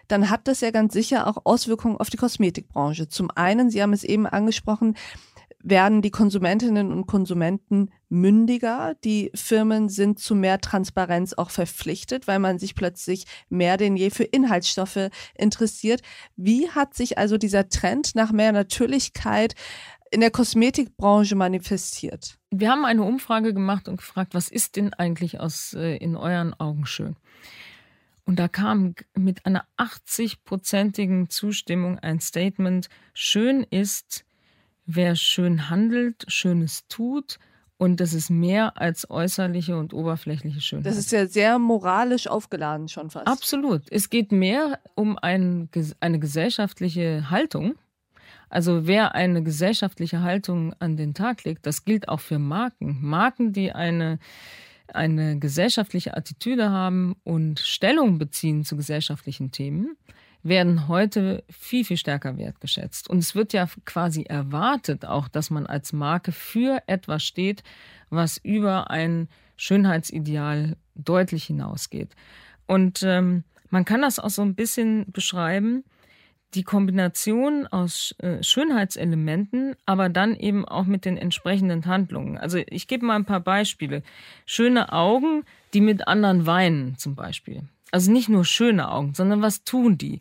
dann 0.07 0.31
hat 0.31 0.47
das 0.47 0.61
ja 0.61 0.71
ganz 0.71 0.93
sicher 0.93 1.27
auch 1.27 1.39
Auswirkungen 1.45 1.97
auf 1.97 2.09
die 2.09 2.17
Kosmetikbranche. 2.17 3.09
Zum 3.09 3.31
einen, 3.35 3.69
Sie 3.71 3.83
haben 3.83 3.93
es 3.93 4.05
eben 4.05 4.27
angesprochen, 4.27 4.97
werden 5.63 6.03
die 6.03 6.11
Konsumentinnen 6.11 6.93
und 6.93 7.07
Konsumenten 7.07 7.91
mündiger. 8.09 8.95
Die 9.05 9.31
Firmen 9.35 9.89
sind 9.89 10.19
zu 10.19 10.35
mehr 10.35 10.61
Transparenz 10.61 11.35
auch 11.35 11.51
verpflichtet, 11.51 12.27
weil 12.27 12.39
man 12.39 12.59
sich 12.59 12.75
plötzlich 12.75 13.27
mehr 13.49 13.77
denn 13.77 13.97
je 13.97 14.11
für 14.11 14.25
Inhaltsstoffe 14.25 15.11
interessiert. 15.35 16.01
Wie 16.37 16.71
hat 16.71 16.95
sich 16.95 17.19
also 17.19 17.37
dieser 17.37 17.69
Trend 17.69 18.15
nach 18.15 18.33
mehr 18.33 18.53
Natürlichkeit 18.53 19.55
in 20.11 20.21
der 20.21 20.31
Kosmetikbranche 20.31 21.37
manifestiert? 21.37 22.39
Wir 22.51 22.71
haben 22.71 22.85
eine 22.85 23.03
Umfrage 23.03 23.55
gemacht 23.55 23.89
und 23.89 23.97
gefragt, 23.97 24.35
was 24.35 24.49
ist 24.49 24.77
denn 24.77 24.93
eigentlich 24.95 25.41
aus 25.41 25.75
äh, 25.75 25.97
in 25.97 26.17
euren 26.17 26.55
Augen 26.55 26.87
schön? 26.87 27.17
Und 28.25 28.39
da 28.39 28.49
kam 28.49 28.95
mit 29.17 29.47
einer 29.47 29.65
80-prozentigen 29.77 31.31
Zustimmung 31.31 31.99
ein 31.99 32.21
Statement, 32.21 32.89
schön 33.13 33.65
ist, 33.69 34.25
wer 34.87 35.17
schön 35.17 35.69
handelt, 35.69 36.27
Schönes 36.29 36.87
tut. 36.89 37.39
Und 37.77 37.99
das 37.99 38.13
ist 38.13 38.29
mehr 38.29 38.79
als 38.79 39.09
äußerliche 39.11 39.77
und 39.77 39.95
oberflächliche 39.95 40.61
Schönheit. 40.61 40.87
Das 40.87 40.99
ist 40.99 41.13
ja 41.13 41.27
sehr 41.27 41.59
moralisch 41.59 42.29
aufgeladen 42.29 42.89
schon 42.89 43.09
fast. 43.09 43.27
Absolut. 43.27 43.83
Es 43.91 44.11
geht 44.11 44.33
mehr 44.33 44.79
um 44.95 45.19
ein, 45.19 45.71
eine 45.99 46.19
gesellschaftliche 46.19 47.31
Haltung. 47.31 47.77
Also 48.51 48.87
wer 48.87 49.15
eine 49.15 49.43
gesellschaftliche 49.43 50.23
Haltung 50.23 50.75
an 50.81 50.97
den 50.97 51.15
Tag 51.15 51.45
legt, 51.45 51.67
das 51.67 51.85
gilt 51.85 52.09
auch 52.09 52.21
für 52.21 52.41
Marken. 52.41 52.99
Marken, 53.01 53.53
die 53.53 53.73
eine, 53.73 54.19
eine 54.93 55.39
gesellschaftliche 55.39 56.17
Attitüde 56.17 56.71
haben 56.71 57.15
und 57.23 57.61
Stellung 57.61 58.19
beziehen 58.19 58.65
zu 58.65 58.77
gesellschaftlichen 58.77 59.53
Themen, 59.53 59.97
werden 60.43 60.89
heute 60.89 61.45
viel, 61.49 61.85
viel 61.85 61.97
stärker 61.97 62.39
wertgeschätzt. 62.39 63.09
Und 63.09 63.19
es 63.19 63.35
wird 63.35 63.53
ja 63.53 63.69
quasi 63.85 64.23
erwartet 64.23 65.05
auch, 65.05 65.29
dass 65.29 65.51
man 65.51 65.67
als 65.67 65.93
Marke 65.93 66.33
für 66.33 66.83
etwas 66.87 67.23
steht, 67.23 67.63
was 68.09 68.37
über 68.39 68.91
ein 68.91 69.29
Schönheitsideal 69.57 70.77
deutlich 70.95 71.45
hinausgeht. 71.45 72.17
Und 72.67 73.03
ähm, 73.05 73.45
man 73.69 73.85
kann 73.85 74.03
das 74.03 74.19
auch 74.19 74.31
so 74.31 74.43
ein 74.43 74.55
bisschen 74.55 75.13
beschreiben, 75.13 75.85
die 76.55 76.65
Kombination 76.65 77.67
aus 77.67 78.15
äh, 78.19 78.43
Schönheitselementen, 78.43 79.77
aber 79.87 80.09
dann 80.09 80.35
eben 80.35 80.65
auch 80.65 80.85
mit 80.85 81.05
den 81.05 81.17
entsprechenden 81.17 81.87
Handlungen. 81.87 82.39
Also 82.39 82.59
ich 82.69 82.89
gebe 82.89 83.07
mal 83.07 83.17
ein 83.17 83.25
paar 83.25 83.41
Beispiele. 83.41 84.03
Schöne 84.47 84.93
Augen, 84.93 85.45
die 85.75 85.81
mit 85.81 86.09
anderen 86.09 86.47
weinen 86.47 86.99
zum 86.99 87.15
Beispiel. 87.15 87.63
Also 87.93 88.11
nicht 88.11 88.29
nur 88.29 88.45
schöne 88.45 88.91
Augen, 88.91 89.15
sondern 89.15 89.43
was 89.43 89.65
tun 89.65 89.99
die? 89.99 90.21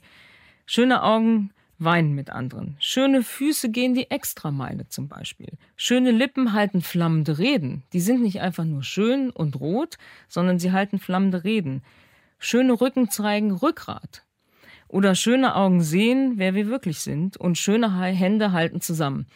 Schöne 0.66 1.04
Augen 1.04 1.52
weinen 1.80 2.14
mit 2.14 2.30
anderen. 2.30 2.76
Schöne 2.80 3.24
Füße 3.24 3.70
gehen 3.70 3.96
die 3.96 4.12
Extrameile 4.12 4.88
zum 4.90 5.08
Beispiel. 5.08 5.54
Schöne 5.78 6.12
Lippen 6.12 6.54
halten 6.54 6.82
flammende 6.82 7.40
Reden. 7.40 7.84
Die 7.94 8.02
sind 8.02 8.22
nicht 8.22 8.42
einfach 8.42 8.66
nur 8.66 8.84
schön 8.84 9.30
und 9.30 9.60
rot, 9.60 9.98
sondern 10.28 10.60
sie 10.60 10.72
halten 10.72 11.00
flammende 11.00 11.44
Reden. 11.44 11.82
Schöne 12.38 12.80
Rücken 12.80 13.10
zeigen 13.10 13.52
Rückgrat. 13.52 14.24
Oder 14.90 15.14
schöne 15.14 15.56
Augen 15.56 15.82
sehen, 15.82 16.34
wer 16.38 16.56
wir 16.56 16.68
wirklich 16.68 17.00
sind. 17.00 17.38
Und 17.38 17.58
schöne 17.58 17.96
Hände 17.96 18.52
halten 18.52 18.82
zusammen. 18.82 19.28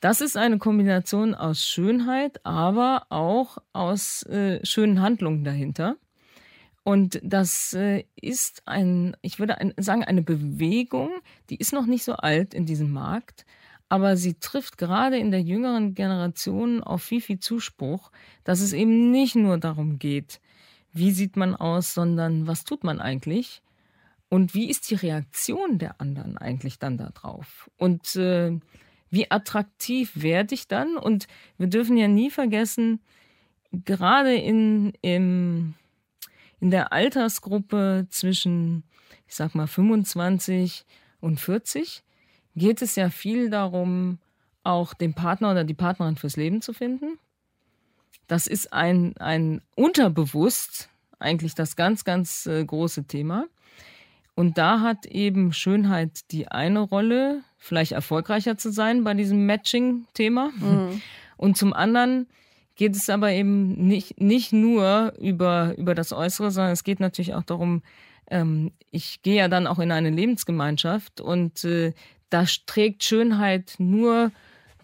Das 0.00 0.20
ist 0.20 0.36
eine 0.36 0.58
Kombination 0.58 1.34
aus 1.34 1.64
Schönheit, 1.64 2.44
aber 2.44 3.06
auch 3.08 3.58
aus 3.72 4.24
äh, 4.24 4.58
schönen 4.66 5.00
Handlungen 5.00 5.44
dahinter. 5.44 5.96
Und 6.82 7.20
das 7.22 7.72
äh, 7.74 8.04
ist 8.20 8.62
ein, 8.66 9.16
ich 9.22 9.38
würde 9.38 9.58
ein, 9.58 9.72
sagen, 9.76 10.02
eine 10.02 10.22
Bewegung, 10.22 11.10
die 11.48 11.56
ist 11.56 11.72
noch 11.72 11.86
nicht 11.86 12.02
so 12.02 12.14
alt 12.14 12.52
in 12.52 12.66
diesem 12.66 12.90
Markt, 12.90 13.46
aber 13.88 14.16
sie 14.16 14.34
trifft 14.34 14.78
gerade 14.78 15.18
in 15.18 15.30
der 15.30 15.42
jüngeren 15.42 15.94
Generation 15.94 16.82
auf 16.82 17.04
viel, 17.04 17.20
viel 17.20 17.38
Zuspruch, 17.38 18.10
dass 18.42 18.60
es 18.60 18.72
eben 18.72 19.12
nicht 19.12 19.36
nur 19.36 19.58
darum 19.58 20.00
geht, 20.00 20.40
wie 20.92 21.12
sieht 21.12 21.36
man 21.36 21.54
aus, 21.54 21.94
sondern 21.94 22.48
was 22.48 22.64
tut 22.64 22.82
man 22.82 23.00
eigentlich 23.00 23.62
und 24.32 24.54
wie 24.54 24.70
ist 24.70 24.90
die 24.90 24.94
Reaktion 24.94 25.78
der 25.78 26.00
anderen 26.00 26.38
eigentlich 26.38 26.78
dann 26.78 26.96
darauf 26.96 27.70
und 27.76 28.16
äh, 28.16 28.58
wie 29.10 29.30
attraktiv 29.30 30.10
werde 30.14 30.54
ich 30.54 30.68
dann 30.68 30.96
und 30.96 31.26
wir 31.58 31.66
dürfen 31.66 31.98
ja 31.98 32.08
nie 32.08 32.30
vergessen, 32.30 33.02
gerade 33.72 34.34
in, 34.34 34.94
im 35.02 35.74
in 36.60 36.70
der 36.70 36.94
Altersgruppe 36.94 38.06
zwischen, 38.08 38.84
ich 39.28 39.34
sag 39.34 39.54
mal, 39.54 39.66
25 39.66 40.86
und 41.20 41.38
40 41.38 42.02
geht 42.56 42.80
es 42.80 42.96
ja 42.96 43.10
viel 43.10 43.50
darum, 43.50 44.18
auch 44.64 44.94
den 44.94 45.12
Partner 45.12 45.50
oder 45.50 45.64
die 45.64 45.74
Partnerin 45.74 46.16
fürs 46.16 46.36
Leben 46.36 46.62
zu 46.62 46.72
finden. 46.72 47.18
Das 48.28 48.46
ist 48.46 48.72
ein, 48.72 49.14
ein 49.18 49.60
unterbewusst 49.74 50.88
eigentlich 51.18 51.54
das 51.54 51.76
ganz, 51.76 52.04
ganz 52.04 52.46
äh, 52.46 52.64
große 52.64 53.04
Thema. 53.04 53.46
Und 54.34 54.58
da 54.58 54.80
hat 54.80 55.06
eben 55.06 55.52
Schönheit 55.52 56.30
die 56.30 56.48
eine 56.48 56.80
Rolle, 56.80 57.42
vielleicht 57.58 57.92
erfolgreicher 57.92 58.56
zu 58.56 58.70
sein 58.72 59.04
bei 59.04 59.14
diesem 59.14 59.46
Matching-Thema. 59.46 60.50
Mhm. 60.56 61.02
Und 61.36 61.56
zum 61.56 61.72
anderen 61.72 62.26
geht 62.74 62.96
es 62.96 63.10
aber 63.10 63.30
eben 63.30 63.86
nicht, 63.86 64.20
nicht 64.20 64.52
nur 64.52 65.12
über, 65.20 65.74
über 65.76 65.94
das 65.94 66.12
Äußere, 66.12 66.50
sondern 66.50 66.72
es 66.72 66.84
geht 66.84 67.00
natürlich 67.00 67.34
auch 67.34 67.42
darum, 67.42 67.82
ähm, 68.30 68.72
ich 68.90 69.22
gehe 69.22 69.36
ja 69.36 69.48
dann 69.48 69.66
auch 69.66 69.78
in 69.78 69.92
eine 69.92 70.10
Lebensgemeinschaft 70.10 71.20
und 71.20 71.64
äh, 71.64 71.92
da 72.30 72.44
trägt 72.66 73.04
Schönheit 73.04 73.74
nur 73.78 74.32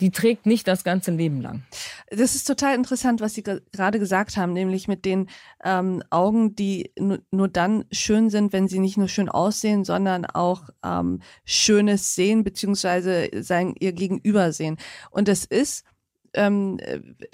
die 0.00 0.10
trägt 0.10 0.46
nicht 0.46 0.68
das 0.68 0.84
ganze 0.84 1.10
Leben 1.10 1.40
lang. 1.40 1.62
Das 2.10 2.34
ist 2.34 2.44
total 2.44 2.74
interessant, 2.74 3.20
was 3.20 3.34
Sie 3.34 3.42
gerade 3.42 3.98
gesagt 3.98 4.36
haben, 4.36 4.52
nämlich 4.52 4.88
mit 4.88 5.04
den 5.04 5.28
ähm, 5.64 6.02
Augen, 6.10 6.54
die 6.54 6.92
nur 7.30 7.48
dann 7.48 7.84
schön 7.90 8.30
sind, 8.30 8.52
wenn 8.52 8.68
sie 8.68 8.78
nicht 8.78 8.96
nur 8.96 9.08
schön 9.08 9.28
aussehen, 9.28 9.84
sondern 9.84 10.24
auch 10.24 10.68
ähm, 10.84 11.20
Schönes 11.44 12.14
sehen, 12.14 12.44
beziehungsweise 12.44 13.28
sein, 13.40 13.74
ihr 13.78 13.92
Gegenüber 13.92 14.52
sehen. 14.52 14.76
Und 15.10 15.28
das 15.28 15.44
ist 15.44 15.84
ähm, 16.34 16.78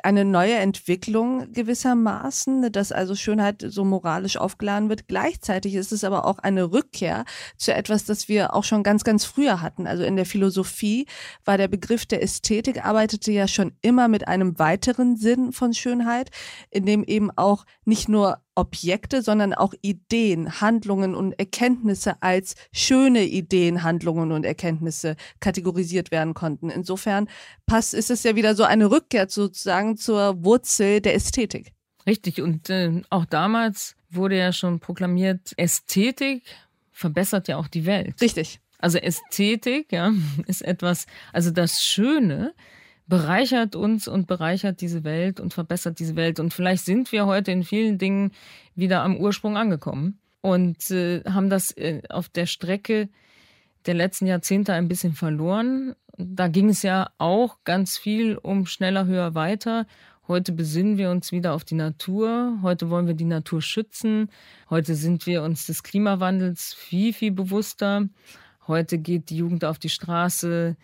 eine 0.02 0.24
neue 0.24 0.54
Entwicklung 0.54 1.52
gewissermaßen, 1.52 2.70
dass 2.72 2.92
also 2.92 3.14
Schönheit 3.14 3.64
so 3.66 3.84
moralisch 3.84 4.36
aufgeladen 4.36 4.88
wird. 4.88 5.08
Gleichzeitig 5.08 5.74
ist 5.74 5.92
es 5.92 6.04
aber 6.04 6.26
auch 6.26 6.38
eine 6.38 6.72
Rückkehr 6.72 7.24
zu 7.56 7.74
etwas, 7.74 8.04
das 8.04 8.28
wir 8.28 8.54
auch 8.54 8.64
schon 8.64 8.82
ganz, 8.82 9.04
ganz 9.04 9.24
früher 9.24 9.60
hatten. 9.60 9.86
Also 9.86 10.04
in 10.04 10.16
der 10.16 10.26
Philosophie 10.26 11.06
war 11.44 11.58
der 11.58 11.68
Begriff 11.68 12.06
der 12.06 12.22
Ästhetik, 12.22 12.84
arbeitete 12.84 13.32
ja 13.32 13.48
schon 13.48 13.72
immer 13.82 14.08
mit 14.08 14.28
einem 14.28 14.58
weiteren 14.58 15.16
Sinn 15.16 15.52
von 15.52 15.74
Schönheit, 15.74 16.30
in 16.70 16.86
dem 16.86 17.04
eben 17.04 17.30
auch 17.30 17.64
nicht 17.84 18.08
nur 18.08 18.43
Objekte, 18.54 19.22
sondern 19.22 19.54
auch 19.54 19.74
Ideen, 19.82 20.60
Handlungen 20.60 21.14
und 21.14 21.32
Erkenntnisse 21.32 22.22
als 22.22 22.54
schöne 22.72 23.24
Ideen, 23.24 23.82
Handlungen 23.82 24.32
und 24.32 24.44
Erkenntnisse 24.44 25.16
kategorisiert 25.40 26.10
werden 26.10 26.34
konnten. 26.34 26.70
Insofern 26.70 27.28
passt, 27.66 27.94
ist 27.94 28.10
es 28.10 28.22
ja 28.22 28.36
wieder 28.36 28.54
so 28.54 28.64
eine 28.64 28.90
Rückkehr 28.90 29.28
sozusagen 29.28 29.96
zur 29.96 30.44
Wurzel 30.44 31.00
der 31.00 31.14
Ästhetik. 31.14 31.72
Richtig. 32.06 32.40
Und 32.40 32.70
äh, 32.70 33.02
auch 33.10 33.24
damals 33.24 33.96
wurde 34.10 34.38
ja 34.38 34.52
schon 34.52 34.80
proklamiert, 34.80 35.52
Ästhetik 35.56 36.44
verbessert 36.92 37.48
ja 37.48 37.56
auch 37.56 37.68
die 37.68 37.86
Welt. 37.86 38.20
Richtig. 38.20 38.60
Also 38.78 38.98
Ästhetik, 38.98 39.92
ja, 39.92 40.12
ist 40.46 40.62
etwas, 40.62 41.06
also 41.32 41.50
das 41.50 41.82
Schöne 41.82 42.54
bereichert 43.06 43.76
uns 43.76 44.08
und 44.08 44.26
bereichert 44.26 44.80
diese 44.80 45.04
Welt 45.04 45.40
und 45.40 45.52
verbessert 45.52 45.98
diese 45.98 46.16
Welt. 46.16 46.40
Und 46.40 46.54
vielleicht 46.54 46.84
sind 46.84 47.12
wir 47.12 47.26
heute 47.26 47.52
in 47.52 47.64
vielen 47.64 47.98
Dingen 47.98 48.32
wieder 48.74 49.02
am 49.02 49.16
Ursprung 49.16 49.56
angekommen 49.56 50.18
und 50.40 50.90
äh, 50.90 51.22
haben 51.24 51.50
das 51.50 51.70
äh, 51.72 52.02
auf 52.08 52.28
der 52.28 52.46
Strecke 52.46 53.08
der 53.86 53.94
letzten 53.94 54.26
Jahrzehnte 54.26 54.72
ein 54.72 54.88
bisschen 54.88 55.12
verloren. 55.12 55.94
Da 56.16 56.48
ging 56.48 56.70
es 56.70 56.82
ja 56.82 57.10
auch 57.18 57.58
ganz 57.64 57.98
viel 57.98 58.36
um 58.36 58.66
schneller, 58.66 59.06
höher, 59.06 59.34
weiter. 59.34 59.86
Heute 60.26 60.52
besinnen 60.52 60.96
wir 60.96 61.10
uns 61.10 61.32
wieder 61.32 61.52
auf 61.52 61.64
die 61.64 61.74
Natur. 61.74 62.58
Heute 62.62 62.88
wollen 62.88 63.06
wir 63.06 63.14
die 63.14 63.24
Natur 63.24 63.60
schützen. 63.60 64.30
Heute 64.70 64.94
sind 64.94 65.26
wir 65.26 65.42
uns 65.42 65.66
des 65.66 65.82
Klimawandels 65.82 66.72
viel, 66.72 67.12
viel 67.12 67.32
bewusster. 67.32 68.08
Heute 68.66 68.96
geht 68.96 69.28
die 69.28 69.36
Jugend 69.36 69.66
auf 69.66 69.78
die 69.78 69.90
Straße, 69.90 70.76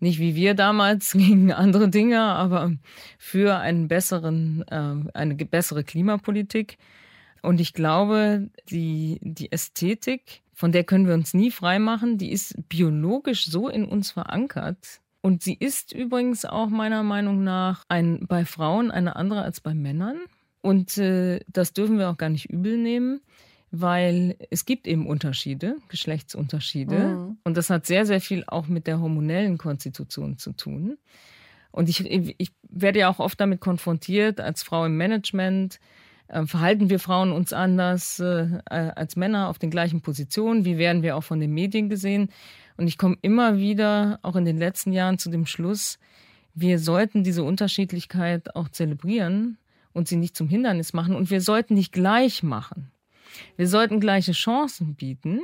nicht 0.00 0.18
wie 0.18 0.34
wir 0.34 0.54
damals 0.54 1.12
gegen 1.18 1.52
andere 1.52 1.88
Dinge, 1.88 2.20
aber 2.20 2.72
für 3.18 3.56
einen 3.58 3.88
besseren, 3.88 4.64
äh, 4.68 5.10
eine 5.14 5.34
bessere 5.34 5.84
Klimapolitik. 5.84 6.78
Und 7.42 7.60
ich 7.60 7.72
glaube, 7.72 8.50
die, 8.70 9.18
die 9.22 9.52
Ästhetik, 9.52 10.42
von 10.52 10.72
der 10.72 10.84
können 10.84 11.06
wir 11.06 11.14
uns 11.14 11.34
nie 11.34 11.50
freimachen, 11.50 12.18
die 12.18 12.32
ist 12.32 12.54
biologisch 12.68 13.46
so 13.46 13.68
in 13.68 13.84
uns 13.84 14.10
verankert. 14.10 15.00
Und 15.20 15.42
sie 15.42 15.54
ist 15.54 15.92
übrigens 15.92 16.44
auch 16.44 16.68
meiner 16.68 17.02
Meinung 17.02 17.44
nach 17.44 17.84
ein, 17.88 18.26
bei 18.26 18.44
Frauen 18.44 18.90
eine 18.90 19.16
andere 19.16 19.42
als 19.42 19.60
bei 19.60 19.74
Männern. 19.74 20.18
Und 20.60 20.98
äh, 20.98 21.40
das 21.48 21.72
dürfen 21.72 21.98
wir 21.98 22.10
auch 22.10 22.16
gar 22.16 22.30
nicht 22.30 22.50
übel 22.50 22.76
nehmen 22.76 23.20
weil 23.70 24.36
es 24.50 24.64
gibt 24.64 24.86
eben 24.86 25.06
Unterschiede, 25.06 25.76
Geschlechtsunterschiede. 25.88 26.98
Mhm. 26.98 27.38
Und 27.44 27.56
das 27.56 27.70
hat 27.70 27.86
sehr, 27.86 28.06
sehr 28.06 28.20
viel 28.20 28.44
auch 28.46 28.66
mit 28.66 28.86
der 28.86 29.00
hormonellen 29.00 29.58
Konstitution 29.58 30.38
zu 30.38 30.52
tun. 30.52 30.96
Und 31.70 31.88
ich, 31.88 32.04
ich 32.06 32.50
werde 32.62 33.00
ja 33.00 33.08
auch 33.10 33.18
oft 33.18 33.40
damit 33.40 33.60
konfrontiert, 33.60 34.40
als 34.40 34.62
Frau 34.62 34.86
im 34.86 34.96
Management, 34.96 35.80
äh, 36.28 36.46
verhalten 36.46 36.90
wir 36.90 36.98
Frauen 36.98 37.32
uns 37.32 37.52
anders 37.52 38.20
äh, 38.20 38.60
als 38.70 39.16
Männer 39.16 39.48
auf 39.48 39.58
den 39.58 39.70
gleichen 39.70 40.00
Positionen? 40.00 40.64
Wie 40.64 40.78
werden 40.78 41.02
wir 41.02 41.16
auch 41.16 41.24
von 41.24 41.40
den 41.40 41.52
Medien 41.52 41.88
gesehen? 41.88 42.30
Und 42.76 42.86
ich 42.86 42.96
komme 42.96 43.16
immer 43.22 43.58
wieder, 43.58 44.18
auch 44.22 44.36
in 44.36 44.44
den 44.44 44.58
letzten 44.58 44.92
Jahren, 44.92 45.18
zu 45.18 45.30
dem 45.30 45.46
Schluss, 45.46 45.98
wir 46.54 46.78
sollten 46.78 47.22
diese 47.22 47.44
Unterschiedlichkeit 47.44 48.56
auch 48.56 48.68
zelebrieren 48.68 49.58
und 49.92 50.08
sie 50.08 50.16
nicht 50.16 50.36
zum 50.36 50.48
Hindernis 50.48 50.92
machen. 50.92 51.14
Und 51.14 51.30
wir 51.30 51.40
sollten 51.40 51.74
nicht 51.74 51.92
gleich 51.92 52.42
machen. 52.42 52.90
Wir 53.56 53.68
sollten 53.68 54.00
gleiche 54.00 54.32
Chancen 54.32 54.94
bieten 54.94 55.40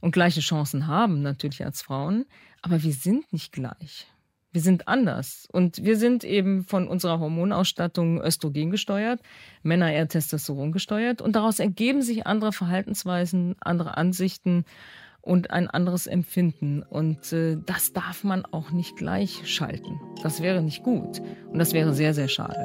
und 0.00 0.12
gleiche 0.12 0.40
Chancen 0.40 0.86
haben, 0.86 1.22
natürlich 1.22 1.64
als 1.64 1.82
Frauen, 1.82 2.26
aber 2.62 2.82
wir 2.82 2.92
sind 2.92 3.32
nicht 3.32 3.52
gleich. 3.52 4.06
Wir 4.52 4.60
sind 4.60 4.88
anders. 4.88 5.46
Und 5.52 5.84
wir 5.84 5.96
sind 5.96 6.24
eben 6.24 6.64
von 6.64 6.88
unserer 6.88 7.20
Hormonausstattung 7.20 8.20
Östrogen 8.20 8.70
gesteuert, 8.70 9.20
Männer 9.62 9.92
eher 9.92 10.08
Testosteron 10.08 10.72
gesteuert. 10.72 11.22
Und 11.22 11.36
daraus 11.36 11.60
ergeben 11.60 12.02
sich 12.02 12.26
andere 12.26 12.52
Verhaltensweisen, 12.52 13.54
andere 13.60 13.96
Ansichten 13.96 14.64
und 15.22 15.50
ein 15.50 15.68
anderes 15.68 16.06
Empfinden. 16.08 16.82
Und 16.82 17.32
äh, 17.32 17.58
das 17.64 17.92
darf 17.92 18.24
man 18.24 18.44
auch 18.44 18.72
nicht 18.72 18.96
gleich 18.96 19.42
schalten. 19.44 20.00
Das 20.22 20.42
wäre 20.42 20.62
nicht 20.62 20.82
gut. 20.82 21.20
Und 21.46 21.58
das 21.58 21.72
wäre 21.72 21.94
sehr, 21.94 22.14
sehr 22.14 22.28
schade. 22.28 22.64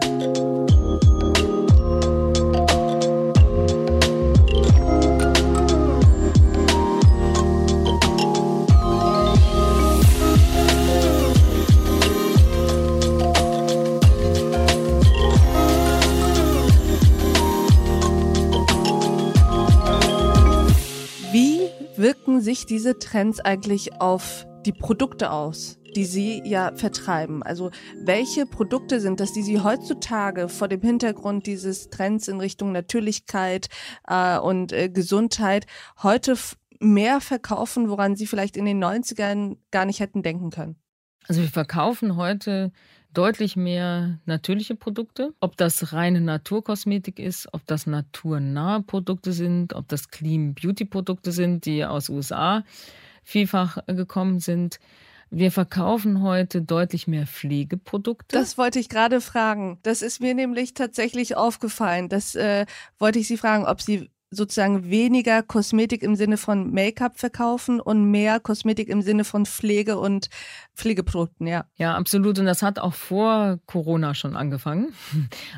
Wirken 22.05 22.39
sich 22.39 22.67
diese 22.67 22.99
Trends 22.99 23.39
eigentlich 23.39 23.99
auf 23.99 24.45
die 24.63 24.73
Produkte 24.73 25.31
aus, 25.31 25.79
die 25.95 26.05
Sie 26.05 26.39
ja 26.45 26.71
vertreiben? 26.75 27.41
Also 27.41 27.71
welche 28.03 28.45
Produkte 28.45 28.99
sind 28.99 29.19
das, 29.19 29.33
die 29.33 29.41
Sie 29.41 29.61
heutzutage 29.61 30.47
vor 30.47 30.67
dem 30.67 30.81
Hintergrund 30.81 31.47
dieses 31.47 31.89
Trends 31.89 32.27
in 32.27 32.39
Richtung 32.39 32.71
Natürlichkeit 32.71 33.69
äh, 34.07 34.37
und 34.37 34.71
äh, 34.71 34.89
Gesundheit 34.89 35.65
heute 36.03 36.35
mehr 36.79 37.21
verkaufen, 37.21 37.89
woran 37.89 38.15
Sie 38.15 38.27
vielleicht 38.27 38.55
in 38.55 38.65
den 38.65 38.83
90ern 38.83 39.57
gar 39.71 39.85
nicht 39.85 39.99
hätten 39.99 40.21
denken 40.21 40.51
können? 40.51 40.75
Also 41.27 41.41
wir 41.41 41.49
verkaufen 41.49 42.17
heute 42.17 42.71
deutlich 43.17 43.55
mehr 43.55 44.19
natürliche 44.25 44.75
Produkte. 44.75 45.33
Ob 45.39 45.57
das 45.57 45.93
reine 45.93 46.21
Naturkosmetik 46.21 47.19
ist, 47.19 47.47
ob 47.53 47.65
das 47.65 47.87
naturnahe 47.87 48.81
Produkte 48.83 49.33
sind, 49.33 49.73
ob 49.73 49.87
das 49.87 50.09
Clean 50.09 50.53
Beauty 50.53 50.85
Produkte 50.85 51.31
sind, 51.31 51.65
die 51.65 51.85
aus 51.85 52.09
USA 52.09 52.63
vielfach 53.23 53.77
gekommen 53.87 54.39
sind. 54.39 54.79
Wir 55.31 55.51
verkaufen 55.51 56.21
heute 56.21 56.61
deutlich 56.61 57.07
mehr 57.07 57.25
Pflegeprodukte. 57.25 58.37
Das 58.37 58.57
wollte 58.57 58.79
ich 58.79 58.89
gerade 58.89 59.21
fragen. 59.21 59.79
Das 59.83 60.01
ist 60.01 60.21
mir 60.21 60.35
nämlich 60.35 60.75
tatsächlich 60.75 61.35
aufgefallen. 61.35 62.09
Das 62.09 62.35
äh, 62.35 62.65
wollte 62.99 63.19
ich 63.19 63.27
Sie 63.27 63.37
fragen, 63.37 63.65
ob 63.65 63.81
Sie 63.81 64.09
sozusagen 64.31 64.89
weniger 64.89 65.43
Kosmetik 65.43 66.03
im 66.03 66.15
Sinne 66.15 66.37
von 66.37 66.71
Make-up 66.71 67.17
verkaufen 67.17 67.79
und 67.79 68.11
mehr 68.11 68.39
Kosmetik 68.39 68.89
im 68.89 69.01
Sinne 69.01 69.23
von 69.23 69.45
Pflege 69.45 69.97
und 69.97 70.29
Pflegeprodukten, 70.75 71.47
ja. 71.47 71.65
Ja, 71.77 71.95
absolut. 71.95 72.39
Und 72.39 72.45
das 72.45 72.61
hat 72.61 72.79
auch 72.79 72.93
vor 72.93 73.59
Corona 73.65 74.13
schon 74.13 74.35
angefangen. 74.35 74.93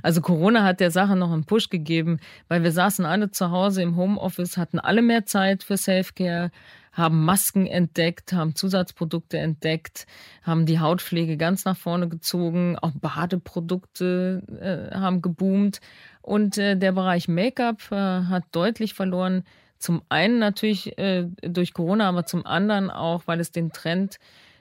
Also 0.04 0.22
Corona 0.22 0.64
hat 0.64 0.80
der 0.80 0.92
Sache 0.92 1.16
noch 1.16 1.32
einen 1.32 1.46
Push 1.46 1.70
gegeben, 1.70 2.20
weil 2.48 2.64
wir 2.64 2.72
saßen 2.72 3.06
alle 3.06 3.32
zu 3.32 3.52
Hause 3.52 3.82
im 3.82 3.96
Homeoffice, 3.96 4.58
hatten 4.58 4.80
alle 4.80 5.02
mehr 5.02 5.26
Zeit 5.26 5.64
für 5.64 5.78
Selfcare, 5.78 6.52
haben 6.98 7.26
Masken 7.26 7.68
entdeckt, 7.68 8.34
haben 8.34 8.56
Zusatzprodukte 8.56 9.38
entdeckt, 9.38 10.08
haben 10.42 10.66
die 10.66 10.80
Hautpflege 10.80 11.38
ganz 11.38 11.64
nach 11.64 11.78
vorne 11.78 12.10
gezogen, 12.10 12.78
auch 12.80 12.92
Badeprodukte 12.92 14.90
äh, 14.92 14.96
haben 14.96 15.22
geboomt. 15.22 15.80
Und 16.28 16.58
äh, 16.58 16.76
der 16.76 16.92
Bereich 16.92 17.30
Make-up 17.30 17.90
äh, 17.90 17.96
hat 17.96 18.44
deutlich 18.52 18.94
verloren. 18.94 19.46
Zum 19.80 20.02
einen 20.10 20.40
natürlich 20.40 20.98
äh, 20.98 21.26
durch 21.42 21.74
Corona, 21.74 22.10
aber 22.10 22.26
zum 22.26 22.46
anderen 22.46 22.90
auch, 22.90 23.24
weil 23.28 23.40
es 23.40 23.54
den 23.54 23.72
Trend 23.72 24.20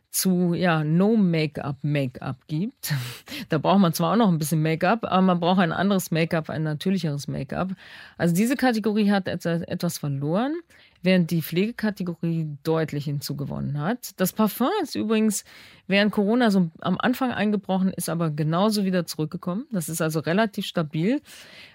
zu 0.09 0.55
ja, 0.55 0.85
No 0.85 1.17
Make-up 1.17 1.79
Make-up 1.83 2.37
gibt. 2.47 2.95
da 3.49 3.59
braucht 3.59 3.81
man 3.81 3.93
zwar 3.93 4.13
auch 4.13 4.17
noch 4.17 4.29
ein 4.29 4.39
bisschen 4.39 4.63
Make-up, 4.63 5.03
aber 5.03 5.23
man 5.23 5.41
braucht 5.41 5.59
ein 5.59 5.73
anderes 5.73 6.13
Make-up, 6.13 6.51
ein 6.51 6.63
natürlicheres 6.63 7.27
Make-up. 7.27 7.71
Also 8.17 8.33
diese 8.33 8.55
Kategorie 8.55 9.11
hat 9.11 9.27
etwas 9.27 9.99
verloren 9.99 10.55
während 11.07 11.31
die 11.31 11.41
Pflegekategorie 11.41 12.59
deutlich 12.65 13.05
hinzugewonnen 13.05 13.81
hat. 13.81 14.11
Das 14.21 14.33
Parfum 14.33 14.69
ist 14.83 14.97
übrigens 14.97 15.45
während 15.87 16.11
Corona 16.13 16.51
so 16.51 16.69
am 16.81 16.99
Anfang 16.99 17.31
eingebrochen, 17.31 17.93
ist 17.93 18.09
aber 18.09 18.31
genauso 18.31 18.85
wieder 18.85 19.07
zurückgekommen. 19.07 19.67
Das 19.71 19.89
ist 19.89 20.03
also 20.03 20.19
relativ 20.19 20.67
stabil. 20.67 21.23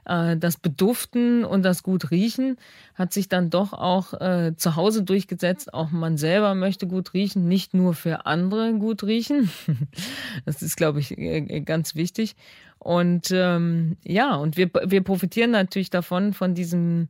Äh, 0.05 0.35
das 0.35 0.57
Beduften 0.57 1.45
und 1.45 1.63
das 1.63 1.81
gut 1.81 2.11
riechen 2.11 2.57
hat 2.93 3.13
sich 3.13 3.29
dann 3.29 3.49
doch 3.49 3.71
auch 3.71 4.13
äh, 4.19 4.53
zu 4.57 4.75
Hause 4.75 5.03
durchgesetzt. 5.03 5.73
Auch 5.73 5.91
man 5.91 6.17
selber 6.17 6.53
möchte 6.53 6.85
gut 6.85 7.13
riechen, 7.13 7.47
nicht 7.47 7.73
nur 7.73 7.93
für 7.93 8.25
andere 8.25 8.73
gut 8.73 9.03
riechen. 9.03 9.49
Das 10.45 10.61
ist, 10.61 10.75
glaube 10.75 10.99
ich, 10.99 11.17
äh, 11.17 11.61
ganz 11.61 11.95
wichtig. 11.95 12.35
Und 12.79 13.29
ähm, 13.31 13.97
ja, 14.03 14.35
und 14.35 14.57
wir, 14.57 14.69
wir 14.85 15.03
profitieren 15.03 15.51
natürlich 15.51 15.89
davon, 15.89 16.33
von 16.33 16.53
diesem 16.53 17.09